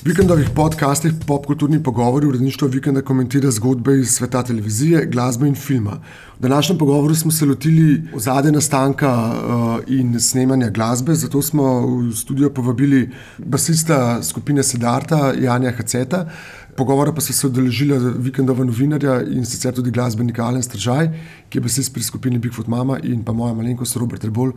[0.00, 6.00] Vikendovih podcastih popkulturni pogovori uredništvo vikenda komentira zgodbe iz sveta televizije, glasbe in filma.
[6.38, 12.12] V današnjem pogovoru smo se lotili ozadja nastanka uh, in snemanja glasbe, zato smo v
[12.16, 16.28] studio povabili basista skupine Sedarta, Janja Haceta.
[16.76, 21.08] Pogovora pa so se odeležila vikendova novinarja in sicer tudi glasbenika Alen Stržaj,
[21.48, 24.52] ki je basist pri skupini Bigfoot Mama in pa moja malenkost Robert Rebol,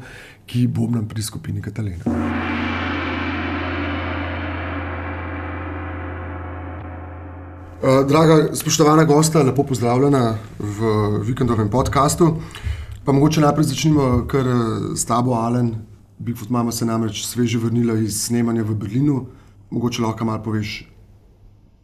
[0.45, 2.52] ki bo nam pri skupini Katalina.
[7.83, 10.91] Draga, spoštovana gosta, lepo pozdravljena v
[11.27, 12.37] vikendovem podkastu.
[13.03, 14.55] Pa mogoče najprej začnemo kar eh,
[14.95, 15.75] s tabo, Alen.
[16.19, 19.25] Bigfoot mama se namreč sveže vrnila iz snemanja v Berlinu.
[19.69, 20.87] Mogoče lahko malo poveš,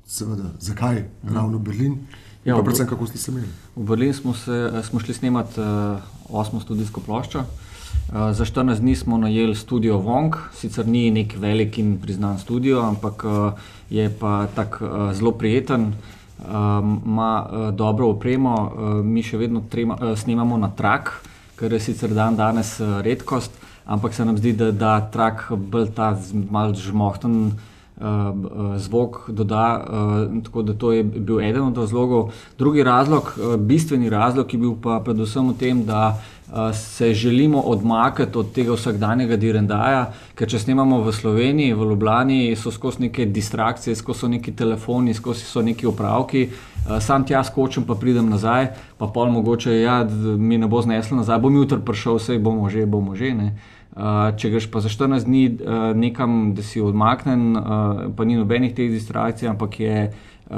[0.08, 1.35] seveda, zakaj mhm.
[1.35, 1.98] ravno Berlin.
[2.45, 3.47] Ja, pa predvsem, kako ste se imeli.
[3.75, 7.39] V Berlin smo, se, eh, smo šli snemati uh, osmo studijsko ploščo.
[7.39, 7.69] Uh,
[8.09, 13.23] za 14 dni smo najeli studio Wong, sicer ni nek velik in priznan studio, ampak
[13.23, 13.52] uh,
[13.89, 15.94] je pa tako uh, zelo prijeten,
[17.06, 18.56] ima uh, uh, dobro opremo.
[18.56, 21.22] Uh, mi še vedno trema, uh, snemamo na trak,
[21.56, 23.52] kar je sicer dan danes uh, redkost,
[23.86, 26.16] ampak se nam zdi, da, da trak bolj ta
[26.50, 27.52] malce žmohten.
[28.00, 32.30] Uh, zvok doda, uh, tako da to je bil eden od razlogov.
[32.58, 36.39] Drugi razlog, uh, bistveni razlog, je bil pa predvsem v tem, da uh,
[36.73, 42.72] se želimo odmakniti od tega vsakdanjega direndaja, ker če snemamo v Sloveniji, v Ljubljani, so
[42.72, 46.47] skozi neke distrakcije, skozi neki telefoni, skozi so neki opravki.
[47.00, 50.02] Sam tja skočim, pa pridem nazaj, pa pol mogoče, ja,
[50.38, 53.34] mi ne bo zneslo nazaj, bom jutri prišel, vse bomo že, bomo že.
[53.34, 53.52] Ne.
[54.38, 55.44] Če greš pa za 14 dni
[55.95, 57.53] nekam, da si odmaknen,
[58.17, 60.09] pa ni nobenih teh distrakcij, ampak je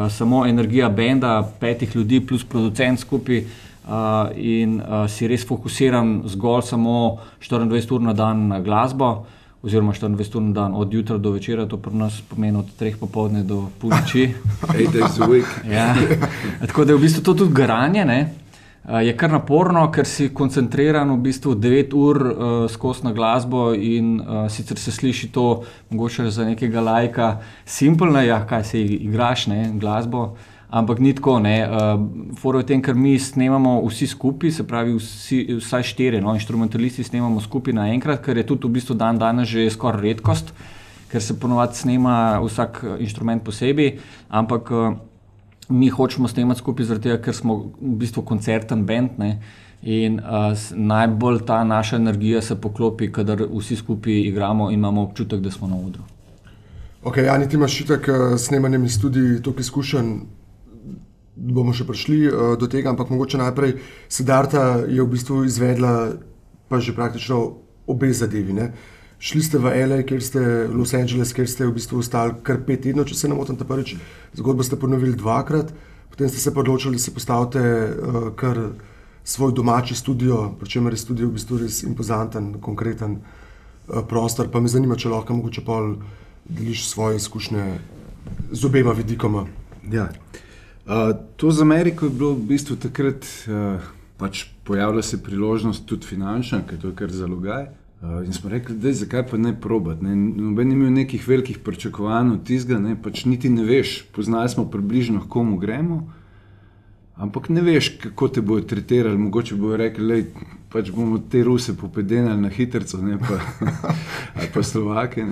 [0.10, 3.44] samo energija benda, petih ljudi plus producent skupaj
[3.92, 9.26] uh, in uh, si res fokusiram zgolj samo 24 ur na dan na glasbo,
[9.64, 12.96] oziroma 24 ur na dan od jutra do večera, to pri nas pomeni od 3
[13.00, 14.32] popoldne do polnoči.
[15.76, 15.96] ja.
[16.68, 18.06] Tako da je v bistvu to tudi garanje.
[18.06, 18.22] Ne?
[19.06, 24.16] Je kar naporno, ker si koncentriran v bistvu 9 ur uh, skozi na glasbo, in
[24.22, 27.36] uh, sicer se sliši to, mogoče za nekega lajka,
[27.66, 30.24] simpelno, ja, kaj se igraš, ne, glasbo.
[30.24, 31.68] Uh, Ampak ni tako, ne.
[31.68, 32.00] Uh,
[32.40, 37.44] v tem, ker mi snemamo vsi skupaj, se pravi, vsi, vsaj štiri, no, instrumentalisti snemamo
[37.44, 40.56] skupaj naenkrat, ker je tudi v bistvu dan danes že skoraj redkost,
[41.12, 44.00] ker se ponovadi snema vsak eh, instrument posebej.
[44.32, 44.96] Ampak uh,
[45.68, 49.20] mi hočemo snemati skupaj, tega, ker smo v bistvu koncerten bend.
[49.84, 55.44] In uh, najbolj ta naša energija se poklopi, kadar vsi skupaj igramo in imamo občutek,
[55.44, 56.08] da smo na odru.
[57.04, 60.40] Okay, ja, ti imaš šitek uh, snemanjem in tudi toliko izkušenj
[61.42, 63.80] bomo še prišli uh, do tega, ampak mogoče najprej
[64.10, 66.22] Sedarta je v bistvu izvedla
[66.70, 68.54] pa že praktično obe zadevi.
[68.54, 68.72] Ne?
[69.20, 70.40] Šli ste v L.A., kjer ste
[70.72, 73.60] v Los Angeles, kjer ste v bistvu ostali kar pet tednov, če se ne motim,
[73.60, 73.98] ta prvič.
[74.40, 75.74] Zgodbo ste ponovili dvakrat,
[76.10, 78.72] potem ste se odločili, da se postavite uh, kar
[79.22, 84.48] svoj domači studio, pri čemer je studio v bistvu res impozanten, konkreten uh, prostor.
[84.50, 86.00] Pa me zanima, če lahko mogoče pol
[86.48, 87.68] deliš svoje izkušnje
[88.56, 89.44] z obema vidikoma.
[89.92, 90.08] Ja.
[90.08, 90.51] Uh,
[91.38, 93.82] to za Ameriko je bilo v bistvu takrat, uh,
[94.18, 97.68] pač pojavila se priložnost, tudi finančna, ker to je kar zalogaj.
[98.02, 100.02] Uh, in smo rekli, da zakaj pa ne probat.
[100.02, 100.16] Ne?
[100.16, 102.96] Noben ni imel nekih velikih pričakovanj od tizga, ne?
[103.02, 106.02] pač niti ne veš, poznali smo približno, komu gremo.
[107.22, 109.18] Ampak ne veš, kako te bodo tretirali.
[109.18, 112.82] Mogoče bodo rekli, da pač bomo te ruse popedenali na hitro,
[113.30, 113.40] pa,
[114.36, 115.26] ali pa slovake.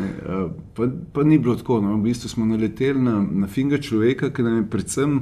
[0.76, 1.82] Pa, pa ni bilo tako.
[1.82, 1.98] No?
[1.98, 5.20] V bistvu smo naleteli na, na finga človeka, ki nam je predvsem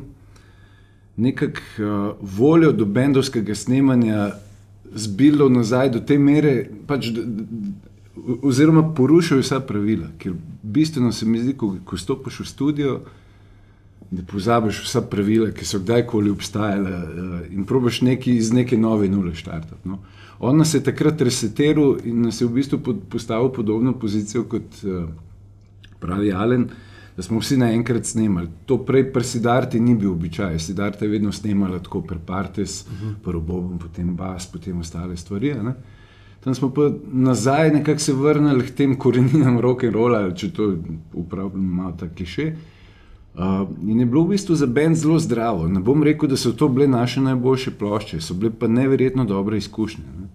[1.17, 4.31] nekako uh, voljo do bendovskega snemanja
[4.93, 7.45] zbilo nazaj do te mere, pač, d, d,
[8.41, 10.07] oziroma porušil vsa pravila.
[10.17, 10.33] Ker
[10.63, 12.99] bistveno se mi zdi, ko, ko stopiš v studio,
[14.11, 19.09] da pozabiš vsa pravila, ki so kdajkoli obstajala uh, in probiš neki iz neke nove
[19.09, 19.89] nule štartati.
[19.89, 19.99] No.
[20.39, 24.83] On nas je takrat reseteril in nas je v bistvu pod, postavil podobno pozicijo kot
[24.85, 25.09] uh,
[25.99, 26.69] pravi Alen.
[26.69, 28.47] Uh, da smo vsi naenkrat snemali.
[28.65, 30.59] To prej pri Sidarti ni bil običaj.
[30.59, 33.13] Sidarta je vedno snemala tako per partes, uh -huh.
[33.23, 35.53] prvo bobom, potem bas, potem ostale stvari.
[35.53, 35.73] Ne?
[36.43, 40.75] Tam smo pa nazaj nekako se vrnili k tem koreninam rock and rolla, če to
[41.13, 42.55] uporabljam malo tako kliše.
[43.35, 43.43] Uh,
[43.89, 45.67] in je bilo v bistvu za bend zelo zdravo.
[45.67, 49.57] Ne bom rekel, da so to bile naše najboljše plošče, so bile pa neverjetno dobre
[49.57, 50.27] izkušnje, ne?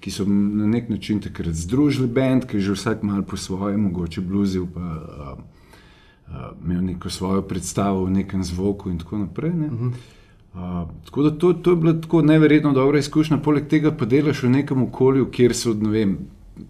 [0.00, 3.76] ki so na nek način takrat združili bend, ki je že vsak mal po svoje,
[3.76, 5.53] mogoče bluzil pa uh,
[6.28, 6.34] uh,
[6.64, 9.52] imel neko svojo predstavo v nekem zvoku in tako naprej.
[9.52, 9.66] Ne?
[9.66, 9.92] Uh -huh.
[10.54, 14.42] uh, tako da to, to je bila tako neverjetno dobra izkušnja, poleg tega pa delaš
[14.42, 16.18] v nekem okolju, kjer so vem,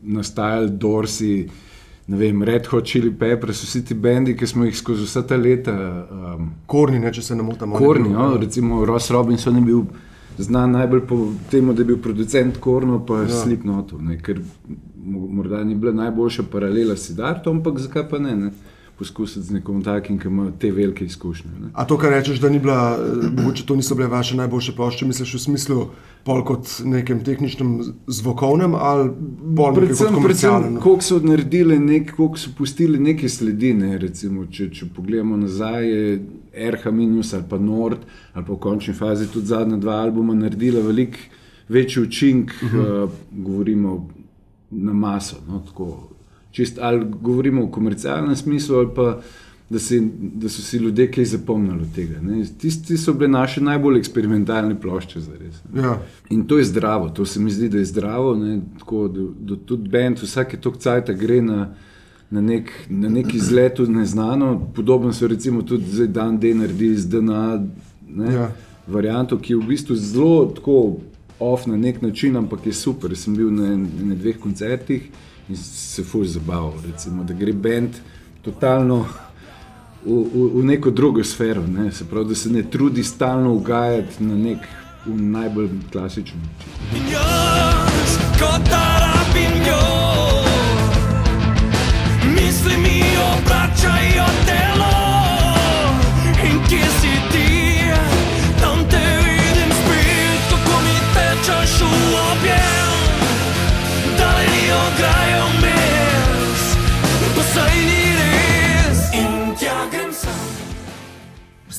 [0.02, 1.48] nastajali dorsi.
[2.06, 5.36] ne vem, Red Hot Chili Peppers, vsi ti bendi, ki smo jih skozi vsa ta
[5.36, 6.06] leta.
[6.10, 7.72] Um, Korni, ne, če se ne motim.
[7.72, 9.80] Korni, no, recimo Ross Robinson je bil
[10.38, 13.28] znan najbolj po tem, da je bil producent Korno, pa ja.
[13.28, 14.40] Slipnotov, ker
[15.04, 18.36] morda ni bila najboljša paralela s Sidartom, ampak zakaj pa ne?
[18.36, 18.50] ne?
[18.98, 21.50] Poskusiti z nekom takim, ki ima te velike izkušnje.
[21.60, 21.68] Ne.
[21.72, 25.06] A to, kar rečeš, da ni bila, eh, mogoče to niso bile vaše najboljše plošče,
[25.06, 25.86] misliš v smislu
[26.24, 29.10] pol kot nekem tehničnem zvokovnem ali
[29.42, 34.70] bolj predvsem, predvsem koliko so naredili, nek, koliko so pustili neke sledi, ne, recimo, če,
[34.70, 36.22] če pogledamo nazaj, je
[36.70, 40.80] RH minus ali pa Nord ali pa v končni fazi tudi zadnja dva albuma naredila
[40.86, 41.18] velik
[41.68, 43.04] večji učink, uh -huh.
[43.04, 44.08] uh, govorimo
[44.70, 46.13] na maso, no, tako
[46.54, 49.20] čist, ali govorimo v komercialnem smislu, ali pa
[49.70, 52.20] da, si, da so si ljudje kaj zapomnili od tega.
[52.58, 55.20] Tisti so bile naše najbolj eksperimentalne plošče.
[55.76, 55.98] Ja.
[56.30, 58.36] In to je zdravo, to se mi zdi, da je zdravo.
[58.78, 61.74] Tako, da, da tudi bend, vsake tok cajt gre na.
[62.30, 67.08] Na, nek, na neki izletu neznano, podobno so recimo tudi zdaj dan D naredili z
[67.08, 67.64] DNA,
[68.08, 68.48] ne, ja.
[68.86, 70.96] varianto, ki je v bistvu zelo tako
[71.38, 73.14] off na nek način, ampak je super.
[73.16, 75.06] Sem bil na, na dveh koncertih
[75.48, 77.96] in se fuž zabaval, recimo, da gre bend
[78.42, 79.06] totalno
[80.04, 81.92] v, v, v neko drugo sfero, ne?
[81.92, 84.58] se pravi, da se ne trudi stalno ugajati na nek
[85.06, 86.72] najbolj klasičen način.
[92.34, 93.02] Misli mi
[93.36, 94.43] obračajo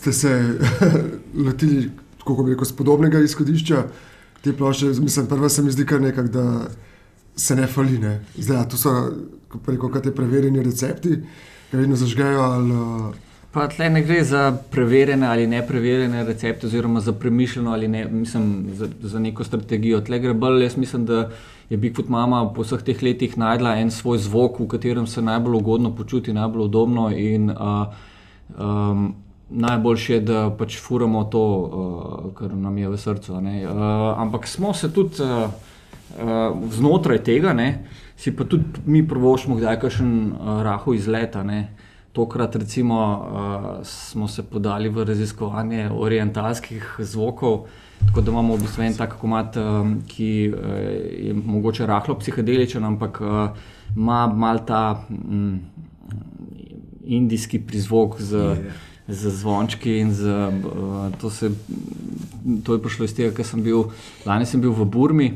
[0.06, 0.58] Ste se
[1.46, 3.84] lotili tako, kot rekel, podobnega izhodišča
[4.44, 4.92] te plošče?
[5.02, 6.68] Mislim, prva se mi zdi kar nekaj, da
[7.36, 7.98] se ne fali.
[7.98, 8.20] Ne?
[8.38, 8.94] Zdaj, to so
[9.66, 11.16] preko te preverjeni recepti,
[11.72, 12.42] ki vedno zažgejo.
[12.42, 12.78] Ali,
[13.56, 18.06] Pa tle ne gre za preverjene ali ne preverjene recepte, oziroma za premišljeno ali ne,
[18.06, 20.04] mislim, za, za neko strategijo.
[20.06, 21.30] Tle gre bolj, jaz mislim, da
[21.70, 25.64] je Bigfoot mama po vseh teh letih najdla en svoj zvok, v katerem se najbolj
[25.64, 27.10] ugodno počuti, najbolj udobno.
[27.10, 27.88] In, uh,
[28.60, 29.16] um,
[29.50, 33.34] najboljše je, da pač furamo to, uh, kar nam je v srcu.
[33.34, 33.42] Uh,
[34.18, 35.50] ampak smo se tudi uh,
[36.24, 37.86] uh, znotraj tega, ne,
[38.18, 41.44] si pa tudi mi prvošmo, kdaj kakšen uh, rahu izleta.
[41.44, 41.68] Ne.
[42.16, 47.68] Tokrat recimo, uh, smo se podali v raziskovanje orientalskih zvokov.
[48.06, 50.58] Tako da imamo v bistvu en tak komat, um, ki uh,
[51.28, 53.50] je mogoče rahlo psihedeličen, ampak uh,
[53.96, 55.60] ima mal ta um,
[57.06, 58.95] indijski prizvok z, yeah.
[59.08, 60.06] Z zvončki.
[60.12, 61.52] Z, uh, to, se,
[62.64, 63.92] to je prišlo iz tega, ker sem bil
[64.26, 65.30] lani sem bil v Burmi.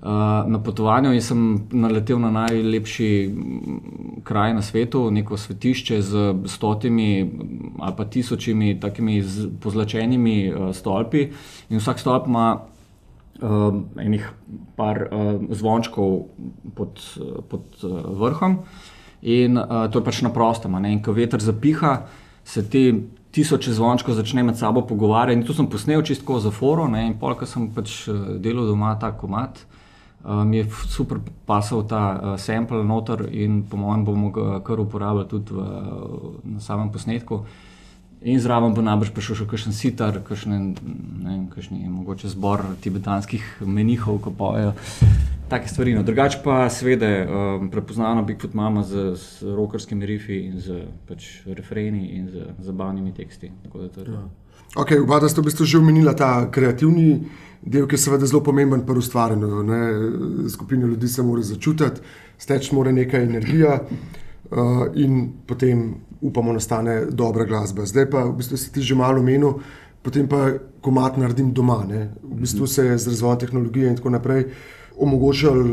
[0.00, 1.40] Uh, na potovanju in sem
[1.76, 3.08] naletel na najlepši
[4.24, 7.28] kraj na svetu, neko svetišče z stotimi
[7.78, 9.20] ali pa tisočimi takimi
[9.60, 11.28] pozlačenimi uh, stolpi.
[11.68, 12.64] In vsak stolp ima
[13.42, 14.24] uh, enih
[14.76, 16.32] par uh, zvončkov
[16.74, 17.04] pod,
[17.52, 18.58] pod uh, vrhom,
[19.20, 20.80] in uh, to je pač na prostem.
[20.80, 21.92] In ko veter zapiha,
[22.50, 22.84] se ti
[23.30, 25.38] tisoče zvončkov začne med sabo pogovarjati.
[25.38, 27.06] In to sem posnel čisto za foro, ne?
[27.06, 28.08] in polk sem pač
[28.42, 29.62] delal doma ta komat
[30.24, 35.28] mi je super pasal ta uh, sample noter in po mojem bomo ga kar uporabljali
[35.28, 35.64] tudi v,
[36.44, 37.44] na samem posnetku.
[38.20, 43.64] In zraven bo najbrž prišel še kakšen sitar, kakšen, ne vem, kakšni, mogoče zbor tibetanskih
[43.64, 44.74] menihov, ko pojejo
[45.48, 45.94] take stvari.
[45.96, 46.04] No.
[46.04, 52.12] Drugač pa seveda um, prepoznano Bigfoot mama z, z rokerskimi rifi in z pač, refreni
[52.20, 53.50] in z zabavnimi teksti.
[53.72, 54.22] Ja.
[54.76, 57.24] Ok, oba ste v bistvu že omenila ta kreativni
[57.64, 59.64] del, ki je seveda zelo pomemben pri ustvarjanju.
[60.52, 62.04] Skupina ljudi se mora začutiti,
[62.36, 63.80] steč mora nekaj energije
[64.50, 67.86] uh, in potem upamo, nastane dobra glasba.
[67.86, 69.60] Zdaj pa v bistvu si ti že malo menil,
[70.02, 71.84] potem pa komat naredim doma.
[71.88, 72.10] Ne?
[72.22, 74.44] V bistvu se je z razvojem tehnologije in tako naprej
[74.96, 75.64] omogočal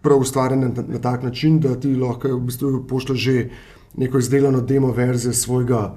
[0.00, 3.50] prav ustvarjanje na, na tak način, da ti lahko v bistvu pošlješ že
[3.96, 5.96] neko izdelano demo verzijo svojega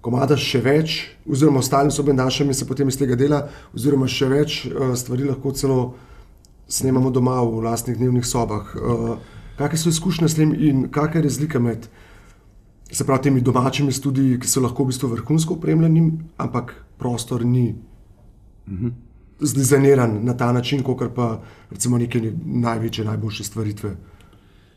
[0.00, 4.60] komada še več, oziroma ostalim sobendašem in se potem iz tega dela, oziroma še več
[4.66, 5.94] uh, stvari lahko celo
[6.68, 8.74] snemamo doma v vlastnih dnevnih sobah.
[8.76, 11.88] Uh, kakšne so izkušnje s tem in kakšna je razlika med
[12.90, 17.74] se pravi, temi domačimi študiji, ki so lahko v bistvu vrhunsko opremljeni, ampak prostor ni.
[18.68, 18.88] Mhm.
[19.40, 23.96] Zdizajniran na ta način, kot pa recimo neke največje, najboljše stvaritve.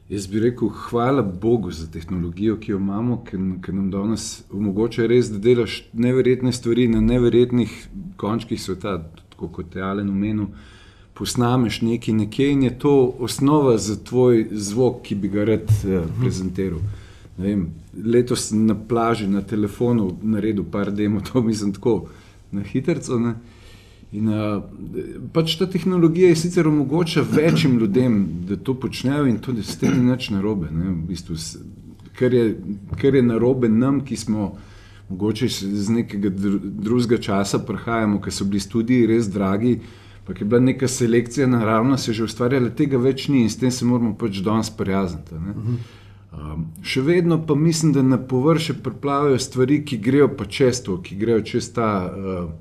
[0.10, 5.32] Jaz bi rekel, hvala Bogu za tehnologijo, ki jo imamo, ker nam danes omogoča res,
[5.32, 8.98] da delaš neverjetne stvari na neverjetnih končkih sveta,
[9.30, 10.52] tako kot je Alen omenil.
[11.22, 16.08] Posnameš nekaj nekje in je to osnova za tvoj zvok, ki bi ga rad uh,
[16.20, 16.80] prezentiral.
[17.38, 22.08] Vem, letos sem na plaži, na telefonu, naredil par demo, to mislim tako
[22.52, 23.20] na hitro.
[24.12, 24.64] In uh,
[25.34, 28.18] pač ta tehnologija je sicer omogoča večjim ljudem,
[28.50, 30.74] da to počnejo, in tudi s tem ni nič narobe.
[30.74, 31.38] Ne, v bistvu,
[32.18, 32.58] kar, je,
[32.98, 34.56] kar je narobe nam, ki smo
[35.10, 39.78] mogoče iz nekega drugega časa prihajamo, ker so bili študiji res dragi.
[40.26, 43.58] Pa je bila neka selekcija naravna, se je že ustvarjala, tega več ni in s
[43.58, 45.36] tem se moramo pač danes prijazniti.
[46.32, 51.00] Um, še vedno pa mislim, da na površje priplavajo stvari, ki grejo pa čez to,
[51.02, 51.88] ki grejo čez ta.
[52.08, 52.52] Uh,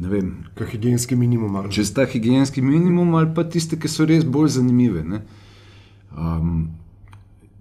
[0.00, 1.56] Vem, higijenski minimum.
[1.56, 1.72] Ali?
[1.76, 5.04] Čez ta higijenski minimum, ali pa tiste, ki so res bolj zanimive.
[6.16, 6.68] Um,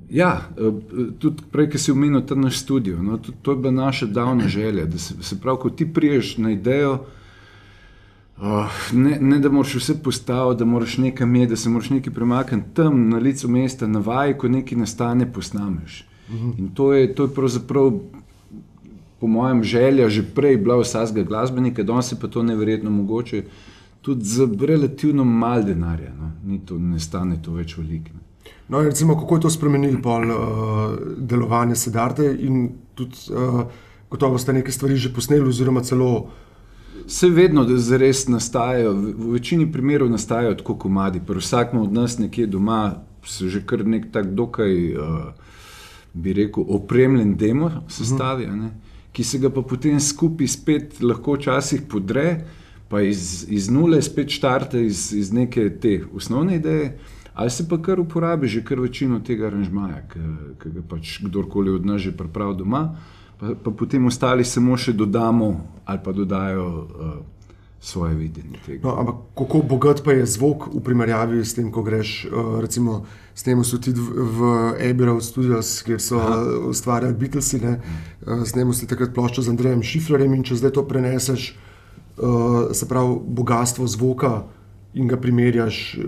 [0.10, 0.72] Ja, eh,
[1.22, 2.98] tudi prej, ki si omenil ta naš studio.
[2.98, 4.88] No, to, to je bila naša davna želja.
[4.90, 7.19] Da se, se pravi, ko ti priješ na idejo, uh,
[8.94, 12.70] ne, ne da moraš vse postaviti, da moraš nekaj imeti, da se moraš nekaj premakniti
[12.74, 16.06] tam na licu mesta, na vaj, ko nekaj nastane, posnameš.
[16.30, 16.52] Mhm.
[16.58, 17.92] In to je, to je pravzaprav,
[19.20, 23.44] po mojem, želja že prej bila vsakega glasbenika, danes je pa to neverjetno mogoče.
[24.02, 26.32] Tudi za relativno malo denarja, no.
[26.46, 28.16] Ni to, ne stane to več veliko.
[28.70, 30.38] No, recimo, kako je to spremenilo pol, uh,
[31.18, 33.64] delovanje sedarte in tudi, uh,
[34.10, 36.30] gotovo ste nekaj stvari že posneli, oziroma celo.
[37.10, 41.20] Vse vedno, zares nastajajo, v večini primerov nastajajo tako komadi.
[41.28, 45.00] Pri vsakem od nas nekje doma se že kar nek tak dokaj, uh,
[46.14, 48.70] bi rekel, opremljen demo sestavi, uh -huh.
[49.12, 52.46] ki se ga pa potem skupaj spet lahko včasih podre,
[52.90, 56.98] pa iz, iz nule spet štarte iz, iz neke te osnovne ideje.
[57.34, 60.04] Ali se pa kar uporabi že kar večino tega aranžmaja,
[60.62, 62.96] ki ga pač kdorkoli od nas že pripravi doma,
[63.40, 65.56] pa, pa potem ostali samo še dodamo
[65.86, 67.14] ali pa dodajo uh,
[67.80, 68.84] svoje videnje tega.
[68.84, 73.06] No, ampak kako bogat pa je zvok v primerjavi s tem, ko greš, uh, recimo,
[73.34, 76.68] s tem, so ti v Abbey Studios, kjer so Aha.
[76.70, 77.80] ustvarjali Beatlesi, uh,
[78.44, 81.56] s tem si takrat ploščo z Andrejem Šifrerjem in če zdaj to preneseš,
[82.20, 84.44] uh, se pravi, bogatstvo zvoka
[84.94, 86.02] in ga primerjaš eh,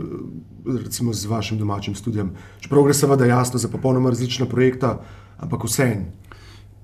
[0.83, 2.33] recimo, z vašim domačim študijem.
[2.59, 4.99] Čeprav gre seveda jasno za popolnoma različna projekta,
[5.37, 6.05] ampak vseeno.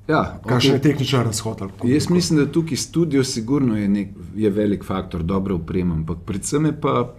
[0.07, 0.75] Ja, Kakšen okay.
[0.75, 1.61] je tehnični razhod?
[1.83, 6.65] Jaz mislim, da tukaj studio sigurno je, nek, je velik faktor, dobro upremljen, ampak predvsem
[6.65, 7.13] je pa.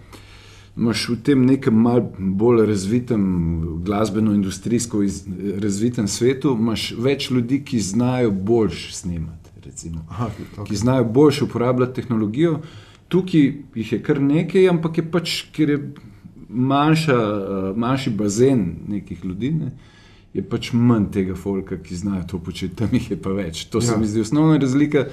[0.76, 3.22] Imáš v tem nekem malce bolj razvitem,
[3.84, 5.02] glasbeno-industrijsko
[5.58, 9.50] razvitem svetu, imaš več ljudi, ki znajo boljš snemati,
[10.08, 10.66] Aha, okay.
[10.68, 12.60] ki znajo boljš uporabljati tehnologijo.
[13.08, 15.78] Tukaj jih je kar nekaj, ampak je pač, ker je
[16.48, 19.72] manjša, uh, manjši bazen nekih ljudi, ne,
[20.38, 23.66] je pač manj tega folka, ki znajo to početi, tam jih je pa več.
[23.72, 23.90] To ja.
[23.90, 25.08] se mi zdi osnovna razlika.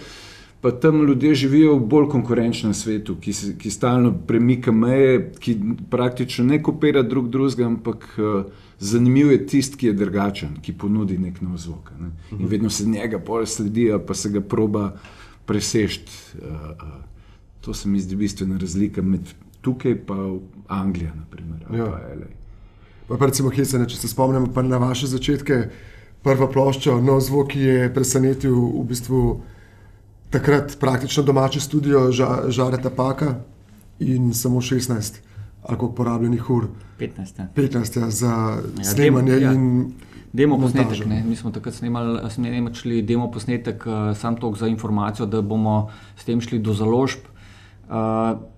[0.62, 5.54] Pa tam ljudje živijo v bolj konkurenčnem svetu, ki, se, ki stalno premika meje, ki
[5.92, 8.48] praktično ne kopira drug drugega, ampak uh,
[8.82, 11.92] zanimiv je tisti, ki je drugačen, ki ponudi nek nov zvok.
[12.00, 12.10] Ne.
[12.32, 12.50] In mhm.
[12.54, 14.88] vedno se njega pol sledi, pa se ga proba
[15.46, 16.40] presešti.
[16.42, 16.96] Uh, uh.
[17.66, 19.30] To se mi zdi bistvena razlika med
[19.62, 21.12] tukaj in Anglijo.
[21.74, 21.86] Ja.
[21.86, 22.02] Pa,
[23.08, 25.70] pa recimo, Hesene, če se spomnimo na vaše začetke,
[26.26, 29.22] prva plošča, no zvok, ki je presenetil v bistvu
[30.34, 33.36] takrat praktično domače studio Žareta Paka
[34.00, 35.22] in samo 16
[35.66, 36.68] ali koliko porabljenih ur.
[37.00, 37.48] 15, ja.
[37.56, 39.54] 15 ja, za ja, snemanje ja.
[39.54, 39.94] in.
[40.34, 41.06] Demo posnetek.
[41.26, 46.26] Mi smo takrat snemali, snemali demo posnetek, uh, samo to za informacijo, da bomo s
[46.26, 47.20] tem šli do založb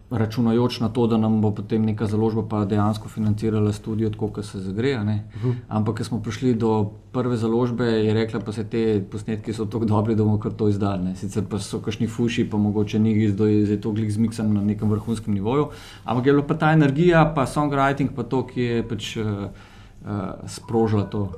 [0.09, 4.45] računajoč na to, da nam bo potem neka založba pa dejansko financirala študijo, tako kot
[4.45, 5.01] se zagreja.
[5.01, 5.17] Uh mhm.
[5.43, 5.55] -huh.
[5.67, 10.15] Ampak, ko smo prišli do prve založbe, je rekla, da so te posnetki tako dobri,
[10.15, 11.03] da bomo kar to izdali.
[11.03, 11.15] Ne.
[11.15, 15.33] Sicer pa so kašni fuši, pa mogoče ni zdaj to glik zmiksan na nekem vrhunskem
[15.33, 15.67] nivoju.
[16.03, 20.09] Ampak je bila pa ta energija, pa songwriting, pa to, ki je pač uh, uh,
[20.45, 21.31] sprožila to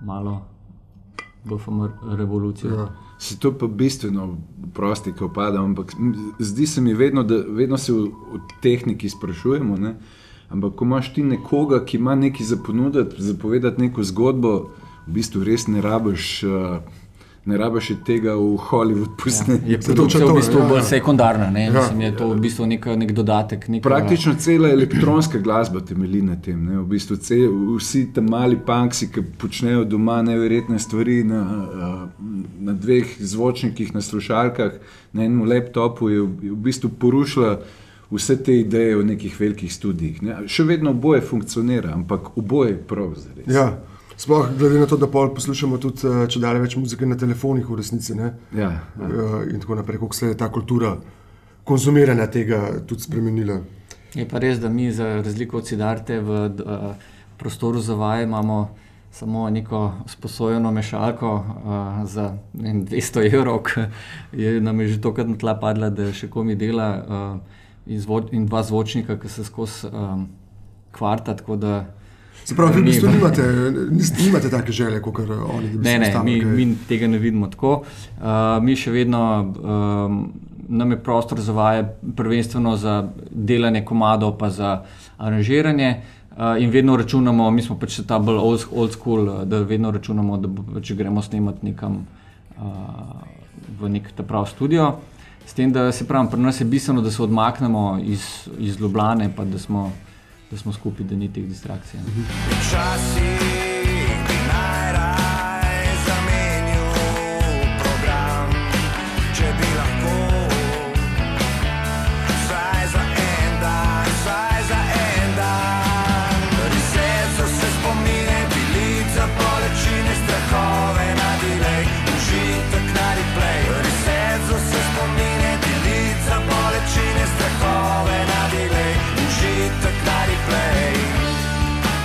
[0.00, 0.53] malo
[1.44, 1.84] BFM
[2.16, 2.74] revolucijo.
[2.74, 2.88] Ja.
[3.18, 4.38] Se to pa bistveno
[4.74, 5.64] prosti, ko padam.
[5.64, 5.92] Ampak
[6.38, 9.76] zdi se mi vedno, da vedno se v, v tehniki sprašujemo.
[9.76, 9.94] Ne?
[10.48, 14.58] Ampak ko imaš ti nekoga, ki ima nekaj za ponuditi, za povedati neko zgodbo,
[15.06, 16.42] v bistvu res ne rabiš.
[16.42, 17.03] Uh,
[17.44, 19.72] ne rabiš tega v Hollywood posneti.
[19.72, 20.84] Ja, je to v bistvu ja, bolj ja.
[20.84, 21.66] sekundarno, ne?
[21.66, 21.72] ja.
[21.72, 23.68] Mislim, je to v bistvu nek, nek dodatek.
[23.68, 23.88] Neka...
[23.88, 26.64] Praktično cela elektronska glasba temelji na tem.
[26.64, 26.78] Ne?
[26.80, 31.44] V bistvu cel, vsi ti mali punksi, ki počnejo doma neverjetne stvari na,
[32.60, 34.80] na dveh zvočnikih, na slušalkah,
[35.12, 37.58] na enem laptopu, je v bistvu porušila.
[38.14, 40.20] Vse te ideje o nekih velikih študijih.
[40.22, 40.34] Ne?
[40.46, 43.16] Še vedno oboje funkcionira, ampak oboje je prav.
[43.48, 43.72] Ja.
[44.16, 47.78] Sploh glede na to, da poslušamo tudi eh, če dalje več muzike na telefonih, v
[47.80, 48.14] resnici.
[48.14, 48.70] Ja, ja.
[48.98, 50.96] Eh, in tako naprej, kako se je ta kultura
[51.64, 53.58] konzumiranja tega tudi spremenila.
[54.14, 56.84] Je pa res, da mi, za razliko od Sidarte, v uh,
[57.40, 58.68] prostoru za vaje imamo
[59.10, 63.88] samo neko sposojeno mešalko uh, za vem, 200 evrov, ki
[64.38, 68.22] je nam je že tokrat na tla padla, da še komi dela, uh, in, zvo,
[68.30, 70.28] in dva zvočnika, ki se skozi um,
[70.94, 71.34] kvarta.
[72.44, 73.42] Se pravi, vi v bistvu nimate,
[74.20, 77.78] nimate take želje, kot oni ne, ne, mi, mi tega ne vidimo tako.
[77.80, 80.18] Uh, mi še vedno, um,
[80.68, 81.86] nam je prostor za vaje,
[82.16, 82.98] prvenstveno za
[83.30, 84.74] delanje komadov, pa za
[85.16, 85.94] aranžiranje.
[86.36, 90.36] Uh, in vedno računamo, mi smo pač ta bolj old, old school, da vedno računamo,
[90.36, 92.02] da če gremo snemati nekam
[92.58, 93.24] uh,
[93.80, 94.92] v nek ta prav studio.
[95.46, 99.30] S tem, da se pravi, pri nas je bistveno, da se odmaknemo iz, iz Ljubljana,
[99.36, 99.92] pa da smo,
[100.54, 102.00] da smo skupaj, da ni teh distrakcij.
[102.60, 103.63] Včasih.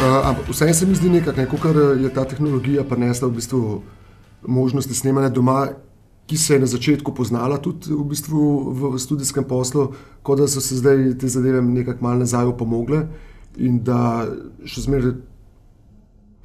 [0.10, 3.82] Ampak vse se mi zdi nekako, ne, kar je ta tehnologija prinesla v bistvu
[4.48, 5.68] možnosti snemanja doma,
[6.30, 8.42] ki se je na začetku poznala tudi v, bistvu
[8.74, 9.90] v študijskem poslu,
[10.22, 13.08] kot da so se zdaj te zadeve nekako malo nazaj opomogle
[13.58, 14.30] in da
[14.66, 15.16] še zmeraj.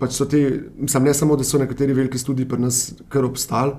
[0.01, 0.41] Pač so te,
[0.81, 2.79] mislim, ne samo, da so nekateri veliki študiji pri nas
[3.13, 3.77] kar obstali,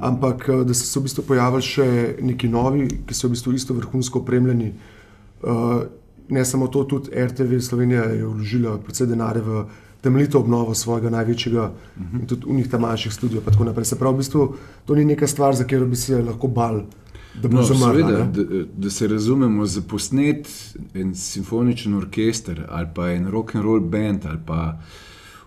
[0.00, 1.86] ampak da so se v bistvu pojavili še
[2.32, 4.72] neki novi, ki so v bistvu isto vrhunsko opremljeni.
[5.44, 5.84] Uh,
[6.28, 9.64] ne samo to, tudi RTV Slovenija je vložila predvsej denarja v
[10.00, 12.20] temeljito obnovo svojega največjega uh -huh.
[12.20, 13.42] in tudi unih tam manjših studijev.
[13.82, 14.54] Se pravi, v bistvu
[14.84, 16.82] to ni neka stvar, za katero bi se lahko bal.
[17.42, 20.48] Da, no, zamrla, seveda, da, da se razumemo, za posnet
[20.94, 24.78] en simfoničen orkester ali pa en rock and roll band ali pa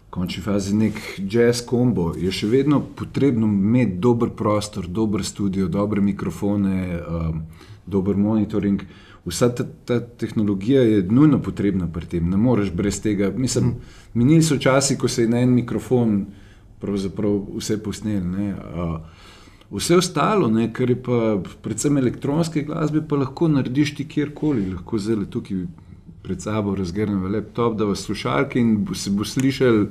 [0.08, 0.94] v končni fazi nek
[1.32, 7.42] jazz kombo, je še vedno potrebno imeti dober prostor, dober studio, dobre mikrofone, um,
[7.86, 8.82] dober monitoring.
[8.82, 13.32] Uh, vsa ta, ta tehnologija je nujno potrebna pri tem, ne moreš brez tega.
[13.36, 13.96] Mislim, mm.
[14.14, 16.26] minili so časi, ko se je na en mikrofon
[16.82, 18.24] vse posnel.
[19.70, 24.98] Vse ostalo, ne, kar je pa predvsem elektronske glasbe, pa lahko narediš ti kjerkoli, lahko
[24.98, 25.68] zelo tukaj
[26.22, 29.86] pred sabo razgrnem laptop, da vas slušalke in se bo slišal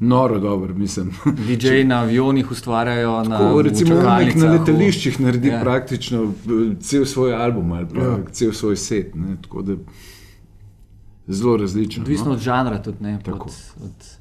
[0.00, 1.10] noro dobro, mislim.
[1.48, 5.60] DJ na avionih ustvarjajo na Tako, recimo, na letališčih naredi ja.
[5.60, 8.18] praktično eh, cel svoj album ali pa ja.
[8.32, 9.14] cel svoj set.
[9.14, 9.74] Ne, tako da
[11.26, 12.02] zelo različno.
[12.02, 12.32] Odvisno no?
[12.32, 13.18] od žanra tudi ne.
[13.26, 13.40] Od,
[13.84, 14.19] od...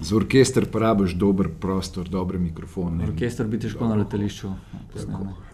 [0.00, 3.04] Za orkester porabiš dober prostor, dobre mikrofone.
[3.04, 4.50] Orkester bi težko na letališču.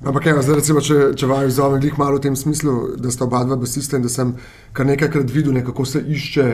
[0.04, 3.24] Ampak, evo, zdaj, recimo, če, če vaju zovem, glih malo v tem smislu, da sta
[3.24, 4.35] oba dva basista in da sem
[4.76, 6.46] kar nekajkrat videl, ne, kako se išče,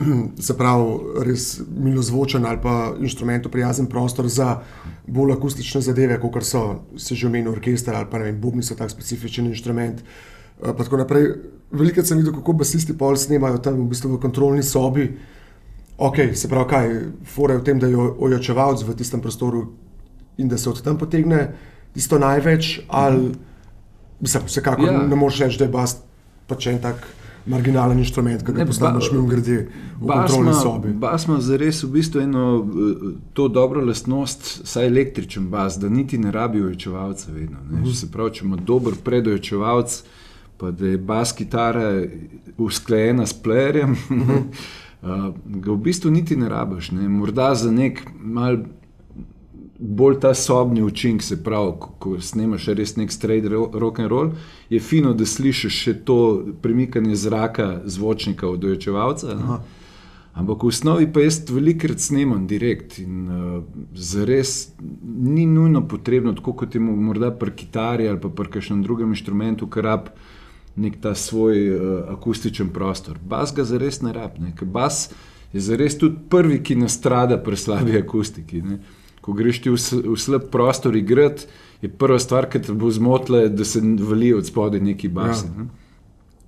[0.46, 4.62] se pravi, res milozvočen ali pa inštrumentu prijazen prostor za
[5.06, 6.64] bolj akustične zadeve, kot so
[6.96, 10.00] se že omenil orkester ali pa ne vem, bobni so tak specifičen inštrument.
[10.62, 11.34] Eh, pa tako naprej.
[11.70, 15.06] Veliko sem videl, kako basisti pol snemajo tam v bistvu v kontrolni sobi.
[16.00, 19.66] Ok, se pravi, kaj je v tem, da je ojačevalc v tistem prostoru
[20.40, 21.50] in da se od tam potegne
[21.92, 23.32] tisto največ, ali
[24.20, 25.02] mislim, vsekakor ja.
[25.02, 25.98] ne moreš reči, da je bas
[26.48, 27.04] pač en tak
[27.46, 29.58] marginalen inštrument, ki ga postavljaš mi v grede
[30.00, 30.92] v kontrolni sobi.
[31.04, 36.18] Bas ima zares v bistvu eno eh, to dobro lastnost, saj električen bas, da niti
[36.18, 37.58] ne rabi ojačevalca vedno.
[37.60, 37.84] Uh mhm.
[37.84, 37.94] -huh.
[38.00, 40.02] Se pravi, če ima dober predojačevalc,
[40.56, 42.04] pa da je bas kitara
[42.58, 43.92] usklajena s playerjem.
[43.92, 44.30] Uh mhm.
[44.30, 44.42] -huh.
[45.02, 46.90] uh, ga v bistvu niti ne rabiš.
[46.96, 47.08] Ne?
[47.08, 48.62] Morda za nek mal
[49.80, 54.32] bolj ta sobni učinek, se pravi, ko, ko snemaš res nek straight rock and roll,
[54.68, 56.18] je fino, da slišiš še to
[56.62, 59.36] premikanje zraka zvočnika od doječevalca.
[60.40, 63.62] Ampak v osnovi pa jaz velikokrat snemam direkt in uh,
[63.94, 64.70] zares
[65.02, 69.66] ni nujno potrebno, tako kot je morda pri kitari ali pa pri kakšnem drugem inštrumentu,
[69.66, 70.12] kar rab
[70.76, 71.80] nek ta svoj uh,
[72.12, 73.18] akustičen prostor.
[73.24, 75.08] Bas ga zares ne rabi, ker bas
[75.52, 78.62] je zares tudi prvi, ki nastrada pri slabi akustiki.
[78.62, 78.78] Ne?
[79.20, 79.76] Ko greš ti v,
[80.14, 81.46] v slab prostor igrati,
[81.82, 85.44] je prva stvar, ki te bo zmotila, da se vali od spodaj neki bas.
[85.44, 85.62] Ja.
[85.62, 85.68] Ne?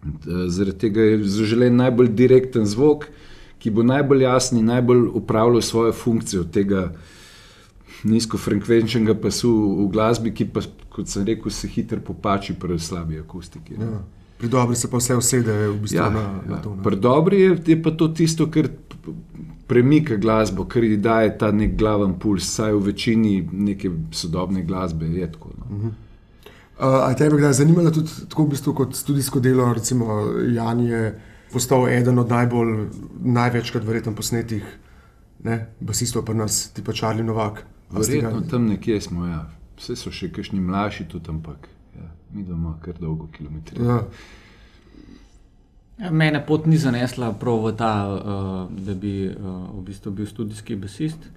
[0.02, 3.06] Eh, zaradi tega je zaželen najbolj direkten zvok,
[3.62, 6.92] ki bo najbolj jasen in najbolj upravljal svojo funkcijo tega
[8.04, 9.52] nizkofrekvenčnega pasu
[9.84, 10.62] v glasbi, ki pa,
[10.92, 13.78] kot sem rekel, se hitro popači pri slabi akustiki.
[13.80, 14.02] Ja.
[14.38, 16.62] Pri dobri se pa vse usede, v bistvu ja, na, na ja.
[16.62, 16.74] to.
[16.82, 18.68] Pri dobri je, je pa to tisto, kar
[19.70, 25.06] premika glasbo, kar ji daje ta nek glaven puls, saj v večini neke sodobne glasbe
[25.06, 25.52] je tako.
[25.58, 25.76] No.
[25.76, 25.82] Uh.
[25.82, 25.92] -huh.
[26.82, 30.80] Uh, a te je kdaj zanimalo tudi tako v bistvu kot študijsko delo, recimo Jan
[30.80, 31.20] je
[31.52, 32.88] postal eden od najbolj,
[33.22, 34.64] največkrat verjetno posnetih
[35.80, 37.64] basistov pri nas, tipa Čarli Novak.
[37.92, 39.46] Verjetno tam nekje smo, ja.
[39.78, 43.85] Vse so še kakšni mlajši tudi, ampak ja, mi doma kar dolgo kilometrije.
[43.87, 44.00] Ja.
[46.02, 50.26] Ja, mene pot ni zanesla prav v ta, uh, da bi uh, v bistvu bil
[50.26, 51.28] študijski basist.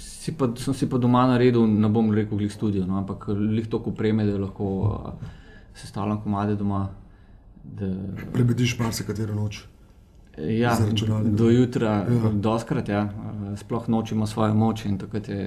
[0.00, 3.66] Si pa, sem si pa doma naredil, ne bom rekel, glih študijo, no, ampak lih
[3.68, 5.32] toliko preme, da lahko uh,
[5.74, 6.86] sestavljam komade doma.
[7.64, 7.88] Da...
[8.32, 9.64] Prebediš marsikatero noč.
[10.36, 10.76] Ja,
[11.24, 12.30] do jutra, ja.
[12.32, 13.06] doskrat, ja.
[13.56, 15.46] sploh noč ima svojo moč in takrat je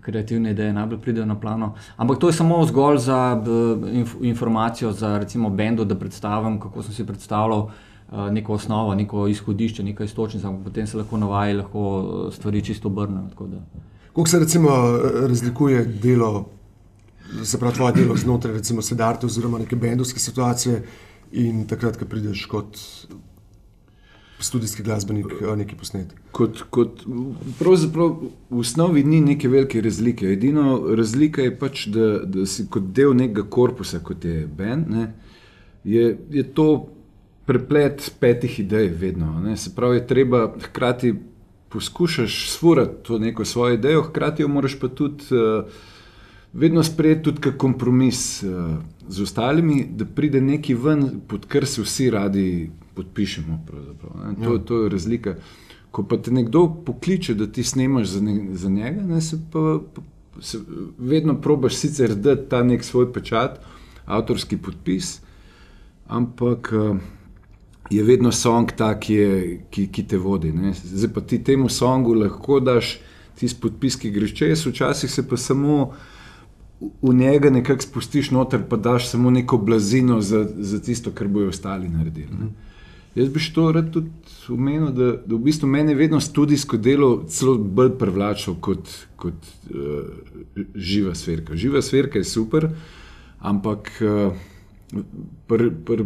[0.00, 1.74] kreativne ideje najbolj pridejo na plano.
[1.96, 3.42] Ampak to je samo zgolj za
[3.92, 7.72] inf informacijo, za recimo bendo, da predstavim, kako sem si predstavljal uh,
[8.30, 13.28] neko osnovo, neko izhodišče, neko istočnico, potem se lahko navaji, lahko stvari čisto obrnejo.
[14.08, 14.70] Kako se recimo
[15.28, 16.46] razlikuje delo,
[17.44, 20.82] se pravi tvoje delo znotraj recimo sedarte oziroma neke bendovske situacije
[21.32, 22.78] in takrat, ko prideš kot
[24.44, 26.14] študijski glasbenik eh, neki posnet.
[26.32, 27.04] Kot, kot,
[27.58, 28.16] pravzaprav
[28.50, 30.32] v osnovi ni neke velike razlike.
[30.32, 35.06] Edino razlika je pač, da, da si kot del nekega korpusa, kot je bend, ne,
[35.84, 36.68] je, je to
[37.46, 39.40] preplet petih idej, vedno.
[39.44, 39.56] Ne.
[39.56, 41.14] Se pravi, je treba hkrati
[41.68, 45.24] poskušati sfurati to neko svojo idejo, hkrati jo moraš pa tudi.
[45.30, 45.64] Uh,
[46.54, 48.76] Vedno sprejeti tudi kot kompromis uh,
[49.08, 53.58] z ostalimi, da pride nekaj ven, pod kar se vsi radi podpišemo.
[54.44, 54.58] To, ja.
[54.58, 55.34] to je razlika.
[55.90, 59.80] Ko pa te nekdo pokliče, da ti snemaš za, ne, za njega, ne, se pa
[60.40, 60.58] se
[60.98, 63.60] vedno probaš sicer dati ta nek svoj pečat,
[64.04, 65.20] avtorski podpis,
[66.06, 66.72] ampak
[67.90, 70.52] je vedno song ta, ki, je, ki, ki te vodi.
[70.52, 70.72] Ne.
[70.74, 72.98] Zdaj pa ti temu songu lahko daš
[73.38, 75.92] tisti podpis, ki greš čez, včasih se pa samo.
[77.02, 81.48] V njega nekako spustiš noter, pa daš samo neko blazino za, za tisto, kar bojo
[81.48, 82.34] ostali naredili.
[82.40, 82.48] Ne.
[83.14, 84.10] Jaz bi to rad tudi
[84.48, 90.64] omenil, da, da v bistvu meni vedno študijsko delo celo bolj privlačilo kot, kot uh,
[90.74, 91.56] živa sferka.
[91.56, 92.68] Živa sferka je super,
[93.38, 94.34] ampak uh,
[95.46, 96.04] pri pr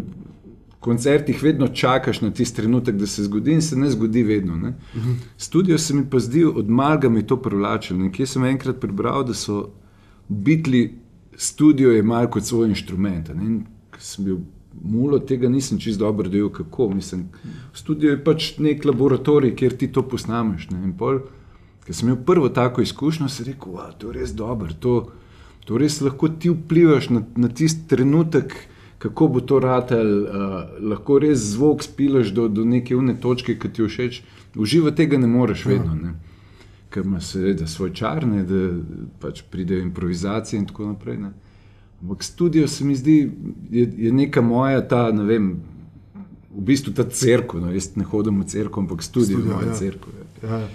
[0.80, 4.56] koncertih vedno čakaš na tisti trenutek, da se zgodi in se ne zgodi vedno.
[4.56, 4.68] Ne?
[4.68, 5.14] Uh -huh.
[5.36, 7.98] Studio se mi pa zdi, od malga mi to privlačilo.
[7.98, 9.70] Nekje sem enkrat prebral, da so
[10.28, 10.98] bitli
[11.36, 13.28] studio je malo kot svoj inštrument.
[13.28, 13.60] Ne?
[13.98, 14.36] Sem bil
[14.82, 16.88] mulo tega nisem čist dobro dojel, kako.
[16.90, 17.28] Mislim,
[17.74, 20.68] studio je pač nek laboratorij, kjer ti to posnameš.
[21.84, 24.74] Ker sem imel prvo tako izkušnjo, sem rekel, da je to res dobro.
[24.80, 24.94] To,
[25.64, 28.54] to res lahko ti vplivaš na, na tisti trenutek,
[28.98, 30.12] kako bo to ratelj.
[30.22, 30.58] Uh,
[30.90, 34.22] lahko res zvok spilaš do, do neke une točke, ki ti všeč.
[34.58, 35.70] Uživa tega ne moreš ja.
[35.72, 35.96] vedno.
[35.96, 36.14] Ne?
[36.92, 38.68] Ker ima seveda svoj čar, ne, da
[39.20, 41.22] pač pridejo improvizacije in tako naprej.
[41.24, 41.32] Ne.
[42.02, 43.30] Ampak studio se mi zdi,
[43.70, 45.48] je, je neka moja, ta, ne vem,
[46.54, 47.60] v bistvu ta crkva.
[47.60, 49.78] No, jaz ne hodim v crkvo, ampak studio, studio je moja ja.
[49.78, 50.12] crkva.
[50.42, 50.48] Ja.
[50.48, 50.68] Ja.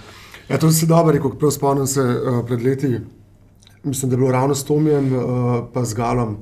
[0.49, 2.99] Ja, to se dobro, kot prav spomnim se uh, pred leti.
[3.83, 5.23] Mislim, da je bilo ravno s Tomijem, uh,
[5.73, 6.37] pa z Galom,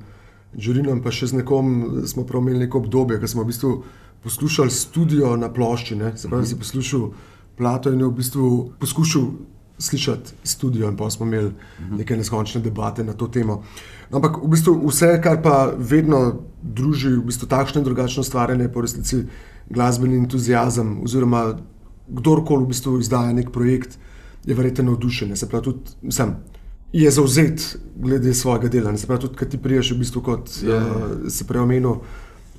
[0.57, 3.75] Džurinom, pa še z nekom, smo prav imeli neko obdobje, ko smo v bistvu
[4.23, 5.95] poslušali studio na plošči.
[5.95, 6.17] Ne?
[6.17, 6.53] Se pravi, uh -huh.
[6.53, 7.11] si poslušal
[7.57, 9.29] plato in je v bistvu poskušal
[9.81, 11.97] slišati studio, in pa smo imeli uh -huh.
[11.97, 13.63] neke neskončne debate na to temo.
[14.11, 18.81] Ampak v bistvu vse, kar pa vedno druži v bistvu takšno in drugačno stvarjenje, po
[18.81, 19.23] resnici
[19.69, 21.57] glasbeni entuzijazem, oziroma
[22.07, 23.97] kdorkoli v bistvu izdaja nek projekt,
[24.45, 25.35] je verjetno navdušen.
[25.37, 26.35] Se pravi, tudi sem.
[26.93, 28.97] Je zauzet glede svojega dela.
[28.97, 30.69] Se pravi, tudi kad ti priješ, v bistvu, kot yeah.
[30.69, 30.77] Ja.
[30.77, 31.95] uh, se prej omenil,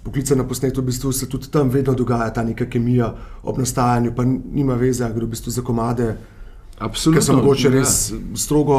[0.03, 4.15] poklica na posnetu, v bistvu se tudi tam vedno dogaja ta neka kemija ob nastajanju,
[4.17, 6.17] pa nima veze, gre v bistvu za komade.
[6.83, 7.21] Absolutno.
[7.21, 7.75] Ker so mogoče ja.
[7.77, 8.19] res ja.
[8.39, 8.79] strogo.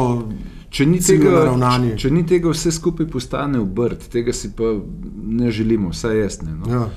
[0.74, 5.52] Če ni, tega, če, če ni tega, vse skupaj postane obrt, tega si pa ne
[5.54, 6.56] želimo, vsaj jaz ne.
[6.58, 6.70] No.
[6.70, 6.88] Ja.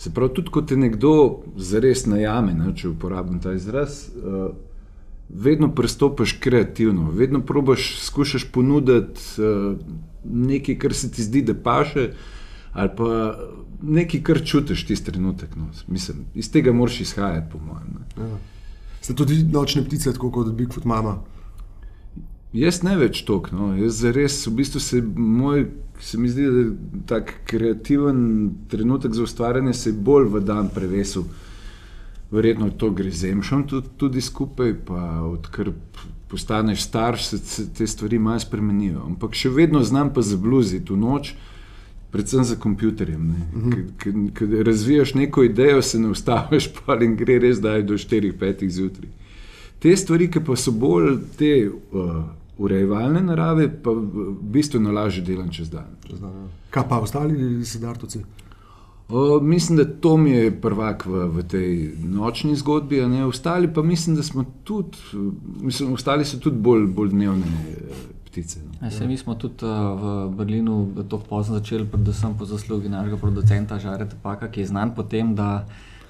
[0.00, 1.12] Se pravi, tudi ko te nekdo
[1.60, 4.50] zares najame, ne, če uporabim ta izraz, uh,
[5.30, 9.78] vedno pristopiš kreativno, vedno probiš, skušaš ponuditi uh,
[10.24, 12.10] nekaj, kar se ti zdi, da paše,
[12.72, 13.10] ali pa
[13.82, 15.54] nekaj, kar čutiš tisti trenutek.
[15.54, 15.70] No.
[15.86, 18.00] Mislim, iz tega moraš izhajati, po mojem.
[18.18, 18.38] Ja.
[19.00, 21.18] Ste tudi nočne ptice, tako kot Bigfoot mama?
[22.52, 23.54] Jaz ne več toliko.
[23.54, 23.68] No.
[23.78, 25.68] Jaz res, v bistvu se, moj,
[26.02, 28.24] se mi zdi, da je tak kreativen
[28.68, 31.28] trenutek za ustvarjanje se bolj v dan prevesil.
[32.30, 35.72] Verjetno to gre z emšom tudi, tudi skupaj, pa odkar
[36.30, 39.02] postaneš starš, se te stvari malo spremenijo.
[39.06, 41.32] Ampak še vedno znam pa zabluziti v noč
[42.10, 43.34] predvsem za kompjuterjem.
[43.98, 44.62] Ker uh -huh.
[44.62, 49.10] razvijaš neko idejo, se ne ustaviš, pa in gre res, da do 4-5 zjutraj.
[49.78, 52.24] Te stvari, ki pa so bolj te uh,
[52.58, 55.96] urejevalne narave, pa v bistvu lažje delam čez dan.
[56.08, 56.48] Čez dan ja.
[56.70, 58.20] Kaj pa ostali sedartovci?
[59.08, 61.70] O, mislim, da to mi je prvak v, v tej
[62.04, 64.98] nočni zgodbi, ne ostali pa mislim, da smo tudi,
[65.60, 68.62] mislim, ostali so tudi bolj, bolj dnevne eh, ptice.
[68.64, 68.86] No.
[68.86, 73.16] Ja, se, mi smo tudi uh, v Berlinu tako pozno začeli, predvsem po zaslugi našega
[73.16, 75.66] producenta Žareta Paka, ki je znan po tem, da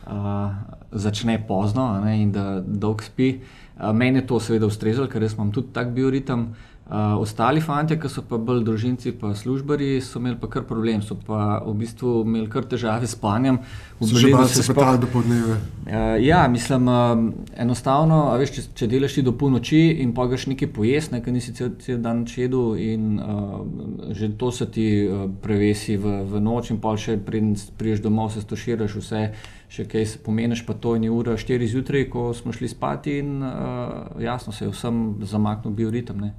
[0.06, 0.52] uh,
[0.92, 3.40] začne pozno ne, in da dolg spi.
[3.80, 6.50] Uh, meni je to seveda ustrezalo, ker imam tudi tak bioritem.
[6.52, 10.64] Uh, Uh, ostali fanti, ki so pa bolj družinci, pa službari, so imeli pa kar
[10.66, 13.60] problem, so pa v bistvu imeli kar težave s spanjem.
[14.02, 15.54] Že malo se spali do podneve.
[15.86, 17.22] Uh, ja, mislim, uh,
[17.62, 21.54] enostavno, veš, če, če delaš ti do polnoči in pa greš nekaj pojesti, nekaj nisi
[21.54, 23.62] cel, cel dan čedel in uh,
[24.10, 28.42] že to se ti uh, prevesi v, v noč in pa še priješ domov, se
[28.42, 29.26] stoširaš vse.
[29.70, 33.36] Še kaj se pomeniš, pa to je ura 4 zjutraj, ko smo šli spati, in
[33.38, 36.32] uh, jasno se je vsem zamaknil bioritem.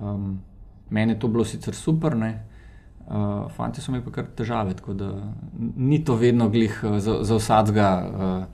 [0.00, 0.40] Um,
[0.90, 2.46] meni je to bilo sicer super, ne?
[3.10, 5.10] Uh, fanti so imeli pa kar težave, tako da
[5.76, 8.44] ni to vedno glih uh, za, za vsakega uh,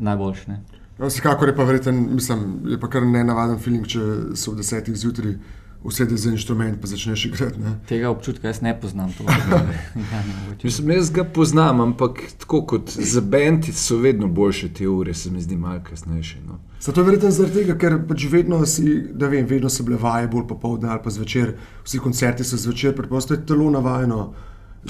[0.00, 0.50] najboljši.
[0.98, 4.00] No, Vsekakor je pa verjeten, mislim, je pa kar ne navaden film, če
[4.34, 5.36] so v desetih zjutraj
[5.82, 7.60] usedeš za inštrument in začneš igrati.
[7.60, 7.78] Ne?
[7.88, 9.12] Tega občutka jaz ne poznam.
[9.18, 9.24] To,
[10.12, 10.22] ja,
[10.62, 15.30] Mislim, jaz ga poznam, ampak tako kot za bend so vedno boljše te ure, se
[15.30, 16.38] mi zdi malo kasnejše.
[16.46, 16.58] No.
[16.80, 20.46] Zato je verjetno zaradi tega, ker pač vedno, si, vem, vedno so bile vaje, bolj
[20.48, 24.32] popoldne ali pa zvečer, vsi koncerti so zvečer, preprosto je telo navajeno.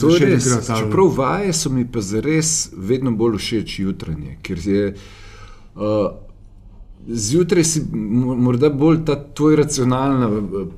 [0.00, 0.48] To je res.
[0.66, 4.94] Čeprav vaje so mi pa zares vedno bolj všeč jutranje, ker je.
[5.74, 6.27] Uh,
[7.10, 10.28] Zjutraj si morda bolj ta tvoj racionalna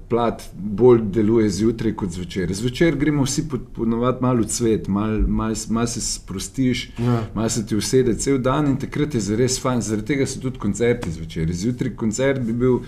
[0.08, 2.52] plat, bolj deluje zjutraj kot zvečer.
[2.54, 3.42] Zvečer gremo vsi
[3.74, 7.24] ponovadi malo v svet, malo mal, mal se sprostiš, ja.
[7.34, 9.82] malo se ti usede cel dan in takrat je zares fajn.
[9.82, 11.52] Zaradi tega so tudi koncerti zvečer.
[11.52, 12.78] Zjutraj koncert bi bil,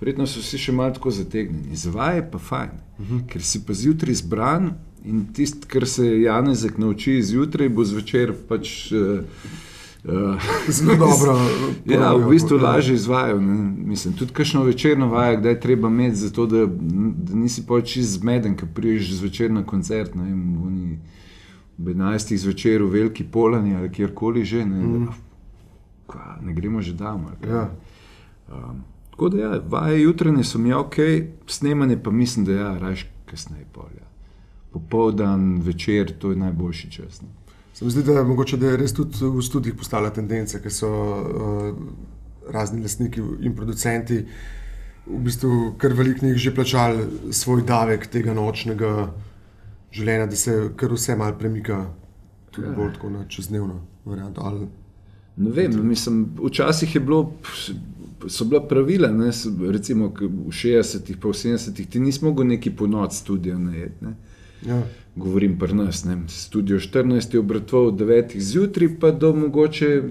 [0.00, 1.78] verjetno so vsi še malo tako zategnjeni.
[1.78, 3.16] Zvaj je pa fajn, uh mhm.
[3.16, 3.26] -huh.
[3.30, 4.72] ker si pa zjutraj zbran
[5.04, 8.92] in tisto, kar se Janezek nauči zjutraj, bo zvečer pač.
[8.92, 9.20] Uh,
[10.68, 11.38] Zelo dobro.
[11.84, 13.40] ja, v bistvu lažje izvajo.
[13.40, 16.66] Mislim, tudi kakšno večerno vajo, kdaj treba imeti, zato, da,
[17.12, 20.14] da nisi pač izmeden, ki priješ zvečer na koncert.
[20.14, 20.98] Ne, vem,
[21.78, 22.36] ob 11.
[22.36, 24.64] zvečer v veliki polani ali kjerkoli že.
[24.64, 25.08] Ne, mm.
[26.08, 27.30] da, ne gremo že damo.
[27.48, 27.70] Ja.
[28.48, 30.96] Um, tako da, ja, vaje jutranje so mi ok,
[31.46, 34.08] snemanje pa mislim, da je ja, raje kasneje polja.
[34.72, 37.22] Popoldan, večer, to je najboljši čas.
[37.22, 37.28] Ne.
[37.80, 40.88] Se mi zdi, da, mogoče, da je res tudi v študijih postala tendenca, ker so
[40.92, 41.70] uh,
[42.52, 44.18] razni lastniki in producenti
[45.06, 49.08] v bistvu kar velik njih že plačali svoj davek tega nočnega
[49.96, 51.86] življenja, da se kar vse mal premika
[52.52, 52.74] tudi ja.
[52.76, 54.44] bolj tako na čezdnevno varianto.
[54.44, 54.68] Ali...
[55.40, 57.32] Ne vem, mislim, včasih je bilo.
[58.28, 59.30] So bila pravila, ne,
[59.72, 64.12] recimo v 60-ih, pa v 70-ih, ti nismo mogli neki ponoči studio najedeti.
[64.66, 64.82] Ja
[65.16, 70.02] govorim pri nas, ne, studio 14 je obratoval od 9 zjutraj, pa do mogoče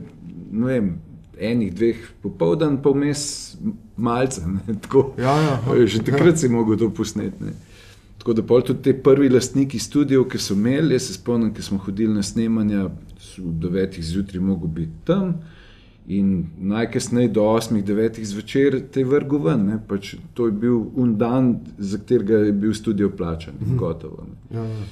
[0.52, 0.98] vem,
[1.40, 3.56] enih, dveh popoldan, pa vmes
[3.98, 4.42] malce.
[5.18, 6.38] Ja, ja, že takrat ja.
[6.38, 7.54] si mogel to posneti.
[8.18, 11.78] Tako da tudi te prvi lastniki studijev, ki so imeli, jaz se spomnim, ki smo
[11.78, 15.40] hodili na snemanja, so v 9 zjutraj mogli biti tam.
[16.10, 19.68] In najkasneje do 8-9 zvečer te vrgo ven.
[19.88, 23.78] Pač to je bil un dan, za katerega je bil studio plačan, mm -hmm.
[23.78, 24.26] gotovo.
[24.50, 24.86] Ja, ja.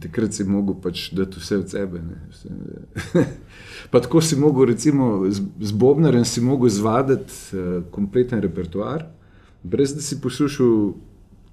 [0.00, 2.00] Takrat si mogel pač dati vse od sebe.
[3.90, 9.04] tako si mogel, recimo, z, z Bobnerjem si mogel zvaditi uh, kompleten repertoar,
[9.62, 10.92] brez da si poslušal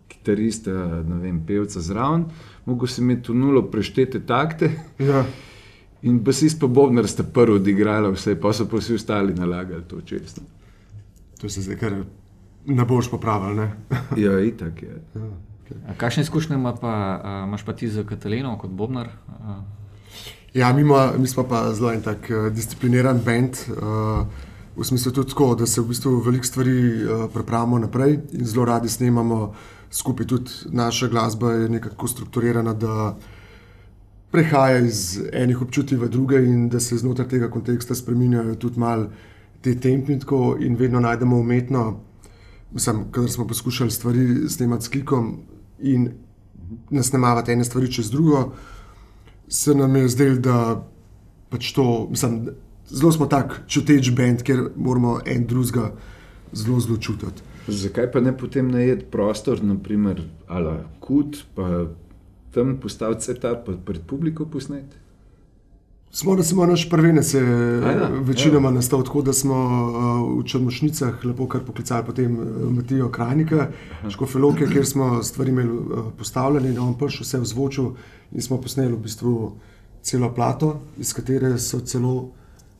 [0.08, 2.26] kitarista, ne vem, pevca zraven,
[2.66, 4.72] mogel si imeti nulo preštete takte.
[5.00, 5.26] Ja.
[6.02, 10.02] In basist pa Bobnar sta prvi odigrala vse, pa so pa vsi ostali nalagali to
[10.02, 10.42] često.
[11.42, 11.96] To se zdaj kar
[12.66, 13.72] ne boš popravil, ne?
[14.24, 15.02] ja, itak je.
[15.16, 15.98] Ja, okay.
[15.98, 16.94] Kakšne izkušnje ima pa,
[17.48, 19.10] imaš pa ti z Katalino kot Bobnar?
[20.54, 23.60] Ja, mi, ma, mi smo pa zelo en tak uh, discipliniran bend.
[23.70, 24.26] Uh,
[24.76, 28.66] v smislu tudi tako, da se v bistvu veliko stvari uh, prepravimo naprej in zelo
[28.66, 29.54] radi snemamo
[29.92, 30.28] skupaj.
[30.28, 33.16] Tudi naša glasba je nekako strukturirana, da
[34.32, 39.10] prehaja iz enih občutij v druge in da se znotraj tega konteksta spremenjajo tudi malo
[39.62, 40.20] te tempi
[40.60, 42.00] in vedno najdemo umetno.
[42.72, 45.40] Mislim, kadar smo poskušali stvari snemati s klikom
[45.80, 46.10] in
[46.90, 48.54] nasnemavati ene stvari čez drugo,
[49.48, 50.88] se nam je zdelo, da
[51.50, 52.50] pač to, mislim,
[52.88, 55.92] zelo smo tak čuteč bend, ker moramo en drugega
[56.54, 57.42] zelo, zelo čutiti.
[57.68, 61.88] Zakaj pa ne potem najeti prostor, naprimer, ala kut, pa
[62.54, 63.54] tam postaviti vse ta
[63.86, 64.98] pred publiko posnet.
[66.12, 71.46] Smo, smo naš prvenec, je ja, večinoma nastal tako, da smo uh, v Črnošnicah lepo
[71.48, 73.68] kar poklicali potem uh, Matijo Krajnika,
[74.10, 77.92] Škofeloke, kjer smo stvari imeli uh, postavljene, da on prišel vse v zvoču
[78.32, 79.36] in smo posneli v bistvu
[80.02, 82.32] celo plato, iz katere so celo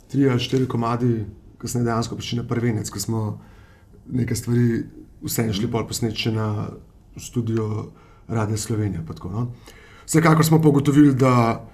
[0.10, 1.26] tri ali štiri komadi,
[1.64, 3.40] so dejansko prišli na prvenec, ki smo
[4.10, 4.84] nekaj stvari
[5.22, 6.70] vseeno šli pol posneči na
[7.18, 7.92] studio
[8.30, 9.02] Radio Slovenija.
[9.08, 9.52] Tako, no.
[10.06, 11.66] Vsekakor smo pa ugotovili, da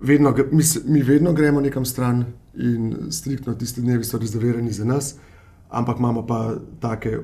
[0.00, 5.14] vedno, mi, mi vedno gremo nekam stran in striktno tisti dnevi so rezervirani za nas,
[5.70, 7.18] ampak imamo pa take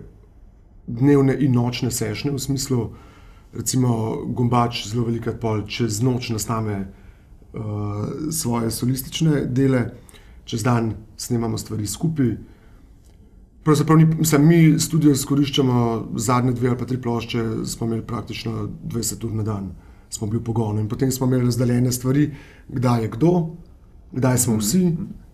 [0.87, 2.91] dnevne in nočne sešnje, v smislu,
[3.53, 6.81] recimo, Gombač zelo velikrat pol čez noč nastane
[7.53, 7.61] uh,
[8.31, 9.91] svoje solistične dele,
[10.45, 12.37] čez dan snemamo stvari skupaj.
[13.71, 18.69] Pravzaprav ni, mislim, mi studio izkoriščamo zadnje dve ali pa tri plošče, smo imeli praktično
[18.85, 19.69] 20 ur na dan,
[20.11, 22.25] smo bili v pogonu in potem smo imeli razdeljene stvari,
[22.69, 23.31] kdaj je kdo,
[24.13, 24.81] kdaj smo vsi,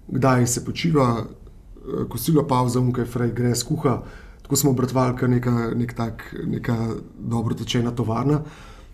[0.08, 4.02] kdaj se počiva, eh, kosilo pauza, unke, frej, gre skuha.
[4.42, 6.76] Tako smo obratovali, kot neka, nek tak, neka
[7.18, 8.42] dobro tečena tovarna.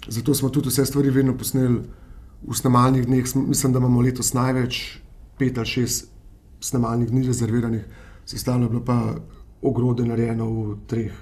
[0.08, 1.80] Zato smo tudi vse stvari vedno posneli
[2.46, 3.34] v snemalnih dneh.
[3.48, 5.00] Mislim, da imamo letos največ,
[5.38, 6.08] pet ali šest
[6.60, 7.84] snemalnih dni rezerviranih,
[8.36, 9.14] ostalo je bilo pa
[9.62, 11.12] ogrode narejeno v treh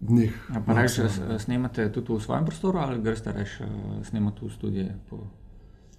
[0.00, 0.32] dneh.
[0.52, 1.38] A Pa reč, maksimalno.
[1.38, 3.60] snemate tudi v svojem prostoru ali greste reč
[4.02, 4.96] snemati v studije?
[5.10, 5.24] Po...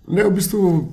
[0.07, 0.87] Ne, v bistvu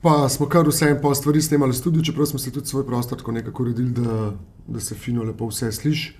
[0.00, 2.86] pa smo kar vse en pol stvari snemali v studiu, čeprav smo se tudi svoj
[2.86, 4.32] prostor tako nekako uredili, da,
[4.66, 6.14] da se fino lepo vse sliši.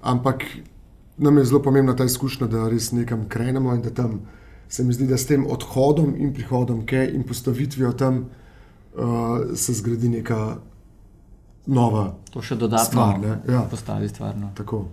[0.00, 0.44] Ampak
[1.18, 4.20] nam je zelo pomembna ta izkušnja, da res nekam krenemo in da tam
[4.68, 9.72] se mi zdi, da s tem odhodom in prihodom Ke in postavitvijo tam uh, se
[9.72, 10.60] zgradi neka
[11.68, 12.14] nova.
[12.32, 13.62] To še dodatno Stvar, ne, ja.
[13.70, 14.50] postavi stvarno.
[14.56, 14.86] Tako.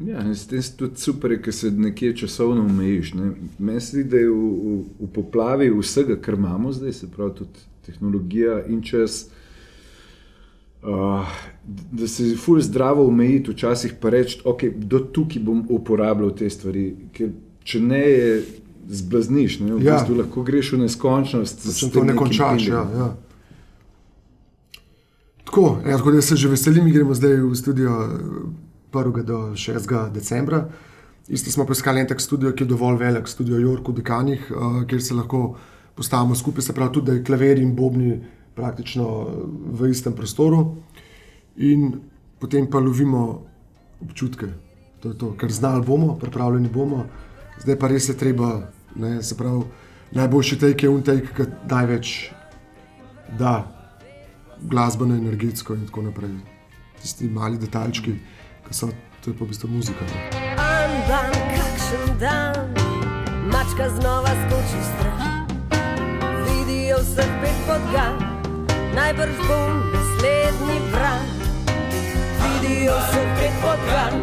[0.00, 3.14] Ja, in s tem tudi super, ker se nekje časovno omejiš.
[3.14, 3.32] ne.
[3.58, 7.34] Meni se zdi, da je v, v, v poplavi vsega, kar imamo zdaj, se pravi
[7.34, 9.26] tudi tehnologija in čas,
[10.82, 11.28] uh,
[11.92, 16.86] da se ful zdravo omejiti, včasih pa reči, ok, do tukaj bom uporabljal te stvari,
[17.12, 17.30] ker
[17.64, 18.42] če ne je
[18.88, 19.98] zblazniš, ne, v Ja.
[19.98, 21.68] bistvu lahko greš v neskončnost.
[21.78, 22.66] Če to ne končaš.
[22.66, 23.10] Ja, ja.
[25.52, 29.22] Tako, ja, tako da se že veselim, gremo zdaj v studio eh, 1.
[29.22, 30.10] do 6.
[30.10, 30.68] decembra.
[31.28, 34.86] Isto smo poiskali en tak studio, ki je dovolj velik, studio Jork v Dekanih, uh,
[34.88, 35.58] kjer se lahko
[35.94, 38.16] postavimo skupaj, se pravi tudi, da je klavir in bobni
[38.54, 39.34] praktično eh,
[39.76, 40.76] v istem prostoru.
[41.56, 42.00] In
[42.40, 43.42] potem pa lovimo
[44.00, 44.48] občutke.
[45.00, 47.04] To je to, kar znali bomo, pripravljeni bomo,
[47.60, 49.68] zdaj pa res je treba, ne, se pravi,
[50.16, 52.30] najboljši take je untake, ki največ
[53.36, 53.81] da
[54.62, 56.30] glasbeno, energetsko in tako naprej.
[57.02, 58.14] Tisti mali detajlčki,
[58.66, 58.88] ki so,
[59.24, 60.06] to je pa v bistvu muzika.
[60.06, 60.42] Ne.
[61.08, 62.74] Dan, kakšen dan,
[63.50, 65.46] mačka znova skoči stran.
[66.46, 68.16] Vidijo vseh pet podgan,
[68.94, 71.26] najbrž bom naslednji bran.
[72.42, 74.14] Vidijo vseh pet podgan,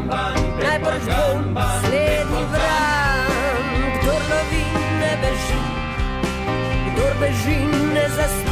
[0.63, 3.19] najbrž bom naslednji bran.
[3.99, 4.63] Kdor lovi,
[5.01, 5.63] ne beži,
[6.87, 7.59] kdor beži,
[7.93, 8.48] ne zaspi.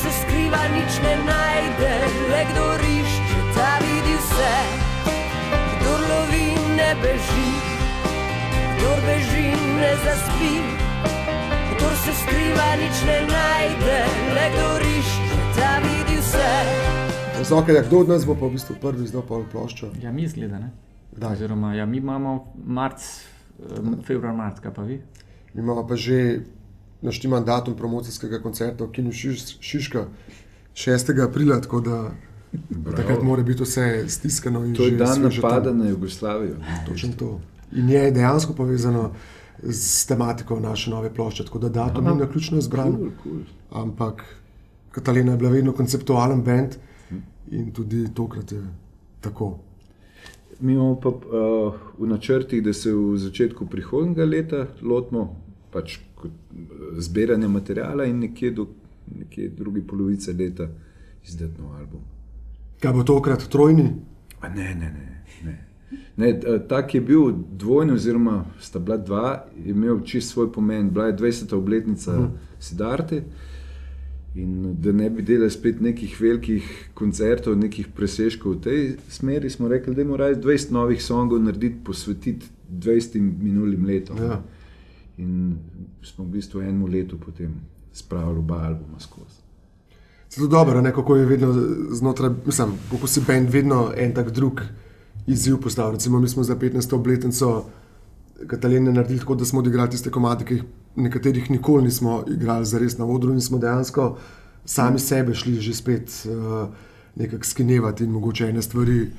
[0.00, 1.92] Se skriva, nič ne najde,
[2.32, 4.54] le kdor išče, ta vidi vse.
[5.76, 6.46] Kdor lovi,
[6.78, 7.50] ne beži,
[8.78, 9.44] kdor beži,
[9.76, 10.54] ne zaspi.
[11.74, 13.98] Kdor se skriva, nič ne najde,
[14.36, 16.48] le kdor išče, ta vidi vse.
[17.44, 19.92] Zoka, ja, kdo od nas bo pa v bistvu prvi zdaj pol ploščo?
[20.00, 20.72] Ja, mi zgleda, ne?
[21.12, 21.42] Kdaj?
[21.42, 24.96] Oziroma, ja, mi imamo marc, eh, februar, marc, kaj pa vi?
[25.52, 26.40] Mi imamo pa že
[27.02, 30.06] naštiman datum promocijskega koncerta v Kinu Šiš, Šiška
[30.74, 31.24] 6.
[31.24, 32.10] aprila, tako da
[32.96, 36.56] takrat mora biti vse stiskano in To je dan napada na Jugoslavijo.
[36.86, 37.40] Točno to.
[37.72, 39.12] In je dejansko povezano
[39.62, 42.96] s tematiko naše nove plošče, tako da datum ni naključno izbran.
[42.96, 43.40] Cool, cool.
[43.82, 44.24] Ampak
[44.90, 46.76] Katalina je bila vedno konceptualen bend
[47.50, 48.62] in tudi tokrat je
[49.20, 49.58] tako.
[50.60, 55.36] Mi imamo pa uh, v načrtih, da se v začetku prihodnjega leta lotimo
[55.72, 58.66] pač eh, zbiranja materijala in nekje do
[59.18, 60.68] nekje druge polovice leta
[61.26, 62.00] izdati nov album.
[62.80, 63.90] Kaj bo tokrat trojni?
[64.40, 65.24] A ne, ne, ne.
[65.44, 65.66] ne.
[66.16, 70.90] ne t- tak je bil dvojni, oziroma sta bila dva, je imel čist svoj pomen.
[70.90, 71.54] Bila je 20.
[71.54, 72.30] obletnica uh -huh.
[72.60, 73.22] Sidarte.
[74.34, 79.68] In da ne bi delali spet nekih velikih koncertov, nekih presežkov v tej smeri, smo
[79.68, 84.16] rekli, da moramo 20 novih songov narediti, posvetiti 20 minulim letom.
[84.16, 84.42] Ja.
[85.20, 85.58] In
[86.02, 87.54] smo v bistvu enemu letu potem
[87.92, 89.40] spravili oba albuma skozi.
[90.30, 91.54] Zato dobro, ne, kako je vedno
[91.92, 94.62] znotraj, mislim, kako si bend vedno en tak drug
[95.26, 95.92] izziv postavil.
[95.92, 96.94] Recimo, mi smo za 15.
[96.94, 97.64] obletnico
[98.46, 100.62] Kataline naredili tako, da smo odigrali tiste komade, ki jih
[100.96, 104.16] nekaterih nikoli nismo igrali za res na odru in smo dejansko
[104.64, 106.68] sami sebe šli že spet uh,
[107.16, 109.10] nekako skinevati in mogoče ene stvari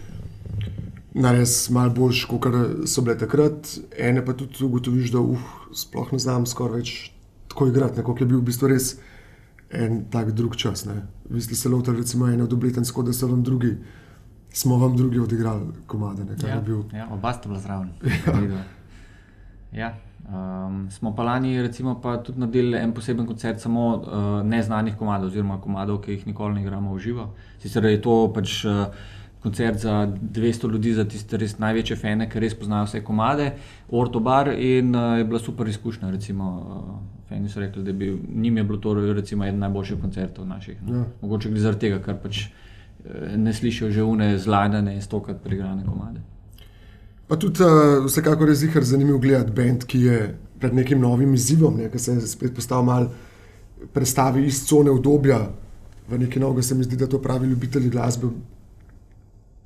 [1.14, 2.46] narediti malo boljš, kot
[2.88, 3.68] so bile takrat.
[3.98, 5.40] Ene pa tudi ugotoviš, da uh,
[5.76, 7.12] sploh ne znam skoraj več
[7.52, 8.94] tako igrati, neko je bil v bistvu res
[9.72, 10.86] en tak drug čas.
[10.86, 11.02] Ne.
[11.30, 13.78] Vi ste se lotili, recimo, obletnic, kot da so vam drugi.
[14.54, 16.24] Smo vam drugi odigrali komade?
[16.24, 16.84] Ne, ja, bil...
[16.94, 17.92] ja, oba sta bila zraven.
[19.72, 19.88] Ja.
[19.88, 19.94] ja.
[20.32, 25.32] Um, smo pa lani recimo, pa tudi naredili en poseben koncert samo uh, neznanih komadov,
[25.32, 27.30] oziroma komadov, ki jih nikoli ne igramo v živo.
[27.64, 28.92] Sicer je to pač uh,
[29.44, 33.52] koncert za 200 ljudi, za tiste res največje fene, ki res poznajo vse komade,
[33.90, 36.12] Ortobar in uh, je bila super izkušnja.
[36.12, 40.48] Recimo, uh, feni so rekli, da bi njim je bilo to recimo, eden najboljših koncertov
[40.48, 40.78] naših.
[40.88, 40.98] No.
[40.98, 41.06] Ja.
[41.22, 45.86] Mogoče gre zaradi tega, ker pač uh, ne slišijo že une zlajnane in stokrat preigrane
[45.86, 46.22] komade.
[47.28, 50.22] Pa tudi uh, vsekakor je zihar zanimiv gledati bend, ki je
[50.62, 53.10] pred nekim novim izzivom, ne, ki se je spet postal mal
[53.94, 55.40] predstavi iz cone obdobja
[56.12, 58.28] v neki noge, se mi zdi, da to pravi ljubitelji glasbe.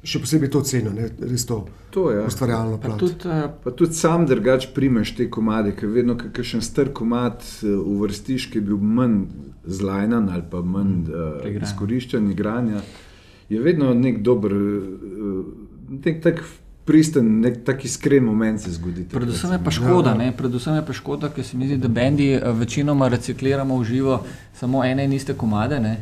[0.05, 2.25] Še posebej to ceno, ne, res to, to ja.
[2.29, 2.77] ustvarjalno.
[2.81, 6.65] Pa tudi, uh, pa tudi sam drugač primeš te komade, ker vedno, ker še en
[6.65, 9.23] star komad uvrstiš, ki je bil manj
[9.65, 12.83] zlajnan ali pa manj uh, izkoriščen igranja,
[13.49, 15.41] je vedno nek dober, uh,
[16.05, 16.45] nek tak
[16.85, 19.07] pristen, nek tak iskren moment se zgodi.
[19.09, 22.29] Predvsem je pa škoda, ja, predvsem je pa škoda, ker se mi zdi, da bendi
[22.33, 24.19] eh, večinoma recikliramo v živo
[24.59, 25.79] samo ene in iste komade.
[25.79, 25.95] Ne?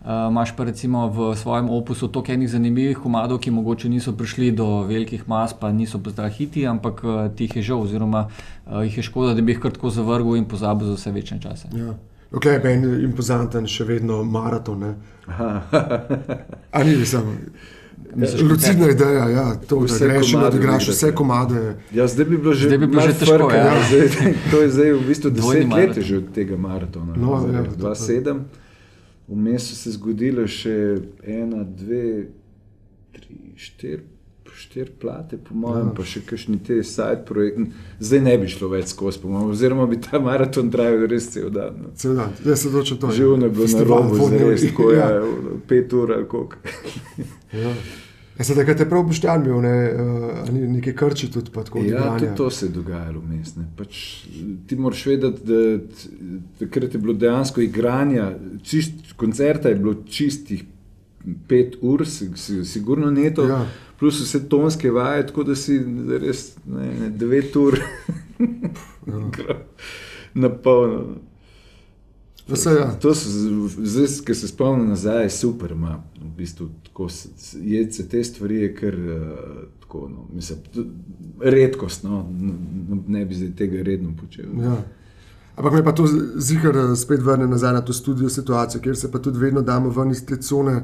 [0.00, 4.48] Uh, Máš pa recimo v svojem opusu toliko enih zanimivih komadov, ki mogoče niso prišli
[4.56, 8.28] do velikih mas, pa niso postali hiti, ampak uh, ti jih je žal, oziroma
[8.66, 11.40] uh, jih je škoda, da bi jih kar tako zavrgel in pozabil za vse večne
[11.42, 11.68] čase.
[11.76, 11.92] Ja.
[12.32, 14.94] Ok, meni je impozanten še vedno maraton.
[16.72, 17.36] Ali nisem?
[18.50, 21.76] Lucidna ideja, ja, to, da greš in odigraš vse komade.
[21.92, 23.36] Ja, zdaj bi bilo že, zdaj bi bilo že težko.
[23.36, 23.66] Frka, ja.
[23.66, 27.14] Ja, zdaj, to je zdaj v bistvu deset let že od tega maratona.
[27.16, 28.40] No, ja, 2-7.
[29.30, 30.76] Vmes so se zgodile še
[31.22, 32.30] ena, dve,
[33.14, 34.02] tri, štiri
[34.60, 35.94] štiri plate, po mojem, ja.
[35.96, 37.70] pa še kakšni te side projekti.
[38.02, 41.78] Zdaj ne bi šlo več skozi, mojem, oziroma bi ta maraton trajal res cel dan.
[41.80, 41.92] No.
[41.96, 43.12] Cel dan, ja se doče to.
[43.16, 45.56] Živno je bilo na robu, res, tako je, ja.
[45.70, 46.60] pet ur ali koliko.
[47.62, 47.74] ja.
[48.40, 51.52] Ja, se takrat je prav poštejan bil, ne, uh, nekaj krči tudi.
[51.90, 53.52] Ja, tudi to se je dogajalo vmes.
[53.76, 54.00] Pač,
[54.66, 58.24] ti moraš vedeti, da takrat je bilo dejansko igranje,
[58.64, 60.64] čist, koncerta je bilo čistih
[61.48, 63.44] pet ur, sigurno neto.
[63.44, 63.60] Ja
[64.00, 65.76] plus vse tonske vaje, tako da si
[66.22, 67.76] res ne, ne, devet ur
[70.42, 71.18] na polno.
[72.50, 72.90] Vse, ja.
[73.02, 73.28] To so
[73.84, 75.74] zdaj, ki se spomnim nazaj, super.
[75.74, 76.70] Ma, v bistvu,
[77.62, 80.58] je se te stvari, ker uh, no, mislim,
[81.40, 82.24] redkost, no,
[83.06, 84.50] ne bi zdaj tega redno počel.
[84.62, 84.78] Ja.
[85.56, 89.10] Ampak me pa to zihar eh, spet vrne nazaj na to studio situacijo, kjer se
[89.12, 90.82] pa tudi vedno damo ven iz te cone.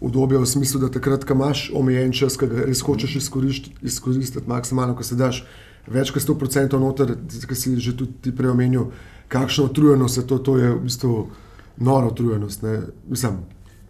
[0.00, 4.94] Obdobje v smislu, da takrat, ko imaš omejen čas, ki ga res hočeš izkoristiti maksimalno,
[4.96, 5.42] ko se daš
[5.86, 7.12] več kot 100% noter,
[7.48, 8.86] ki si že tudi ti preomenil,
[9.30, 11.28] kakšno utrujenost je to, to je v bistvu
[11.76, 12.64] noro utrujenost.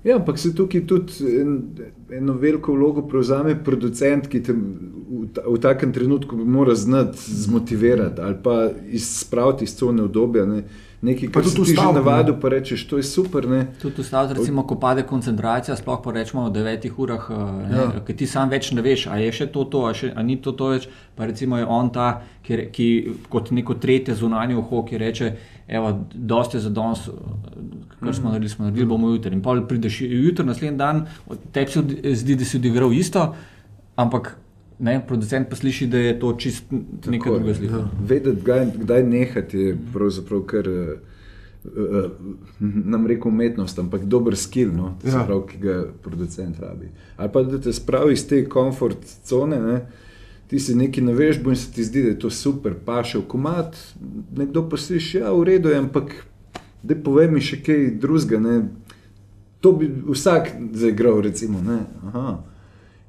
[0.05, 1.57] Ja, ampak se tukaj tudi en,
[2.13, 8.37] eno veliko vlogo prevzame producent, ki te v, v takem trenutku mora znati zmotivirati ali
[8.43, 10.47] pa izspraviti iz cone obdobja.
[11.03, 13.47] Nekaj, kar ti že navadil, pa rečeš, to je super.
[13.83, 17.87] Tudi ustav, recimo, ko pade koncentracija, sploh pa rečemo v devetih urah, eh, ja.
[18.05, 20.37] ki ti sam več ne veš, a je še to, to a, še, a ni
[20.37, 20.89] to, to več.
[21.17, 22.89] Pa recimo je on ta, ki, ki
[23.33, 25.33] kot neko tretje zunanje uho, ki reče,
[25.69, 27.09] evo, dosti je za danes,
[28.01, 29.33] kar smo naredili, smo naredili, bomo jutri.
[29.37, 31.07] In pa prideš jutri, naslednji dan,
[31.53, 31.85] tebi se
[32.25, 33.31] zdi, da si odigral isto,
[33.97, 34.35] ampak
[34.81, 36.73] ne, producent pa sliši, da je to čist
[37.07, 37.77] nekaj drugega slika.
[37.77, 37.91] Ja.
[38.09, 40.69] Vedeti, kdaj, kdaj nehati, je pravzaprav kar.
[40.69, 40.99] Uh,
[42.61, 45.25] nam reko umetnost, ampak dober skill, no, ja.
[45.27, 46.89] prav, ki ga producent rabi.
[47.17, 49.75] Ali pa da te spravi iz te komfort cone, ne,
[50.49, 53.27] ti si nekaj navežbo in se ti zdi, da je to super, pa še v
[53.29, 53.77] komat,
[54.37, 56.15] nekdo pa sliši, ja, v redu je, ampak
[56.83, 58.57] da povej mi še kaj drugega.
[59.61, 61.61] To bi vsak zaigral, recimo.
[61.61, 62.39] Ne, aha.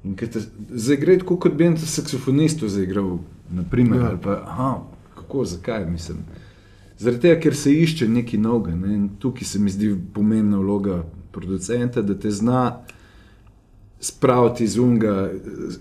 [0.04, 3.18] Zdaj gre tako, kot bi en saksofonist zaigral.
[3.50, 4.16] Naprimer, ja.
[4.22, 4.70] pa, aha,
[5.14, 5.86] kako, zakaj?
[5.90, 6.24] Mislim.
[6.98, 8.74] Zaradi tega, ker se išče nekaj novega.
[8.76, 9.08] Ne?
[9.18, 12.82] Tukaj se mi zdi pomembna vloga producenta, da te zna
[14.00, 15.30] spraviti iz unga,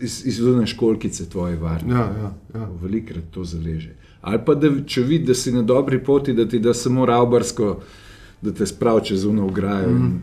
[0.01, 1.93] iz, iz unga školkice tvoje varne.
[1.93, 2.69] Ja, ja, ja.
[2.81, 3.95] Velikrat to zaleže.
[4.21, 7.79] Ali pa da, če vidiš, da si na dobri poti, da ti da samo raubarsko,
[8.41, 10.05] da te spravi čez unga ograjo mm.
[10.05, 10.19] in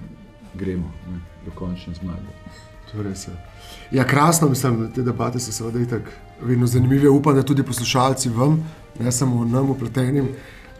[0.55, 1.20] gremo ne?
[1.44, 2.38] do končne zmage.
[2.92, 3.34] To res je.
[3.91, 6.11] Ja, krasno, mislim, te debate so seveda tako
[6.43, 7.09] vedno zanimive.
[7.09, 8.70] Upam, da tudi poslušalci vam,
[9.01, 10.28] ne samo nam, upletenim,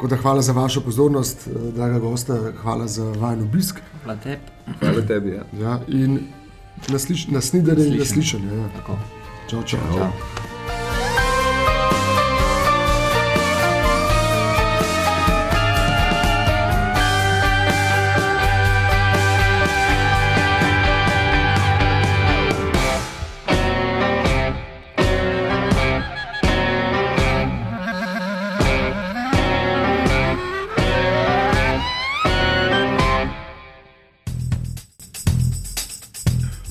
[0.07, 3.81] Da, hvala za vašo pozornost, eh, draga gosta, hvala za vajen obisk.
[4.05, 4.43] Hvala tebi.
[4.81, 5.31] Hvala tebi.
[5.31, 5.43] Ja.
[5.61, 6.21] Ja, in
[7.29, 8.57] naslednje in naslišanje.
[8.57, 8.69] Ja.
[9.51, 9.63] Čau, čau.
[9.67, 9.99] čau.
[9.99, 10.48] čau.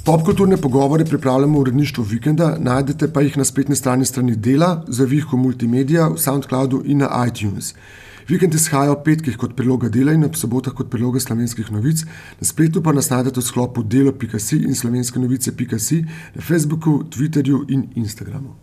[0.08, 5.04] Popkulturne pogovore pripravljamo v uredništvu Vikenda, najdete pa jih na spletni strani strani Dela, za
[5.04, 7.74] Vihko Multimedia, v SoundCloudu in na iTunes.
[8.28, 12.06] Vikend izhaja ob petkih kot priloga dela in ob sobotah kot priloga slovenskih novic,
[12.40, 16.00] na spletu pa nas najdete v sklopu delo.si in slovenske novice.si,
[16.36, 18.56] na Facebooku, Twitterju in Instagramu.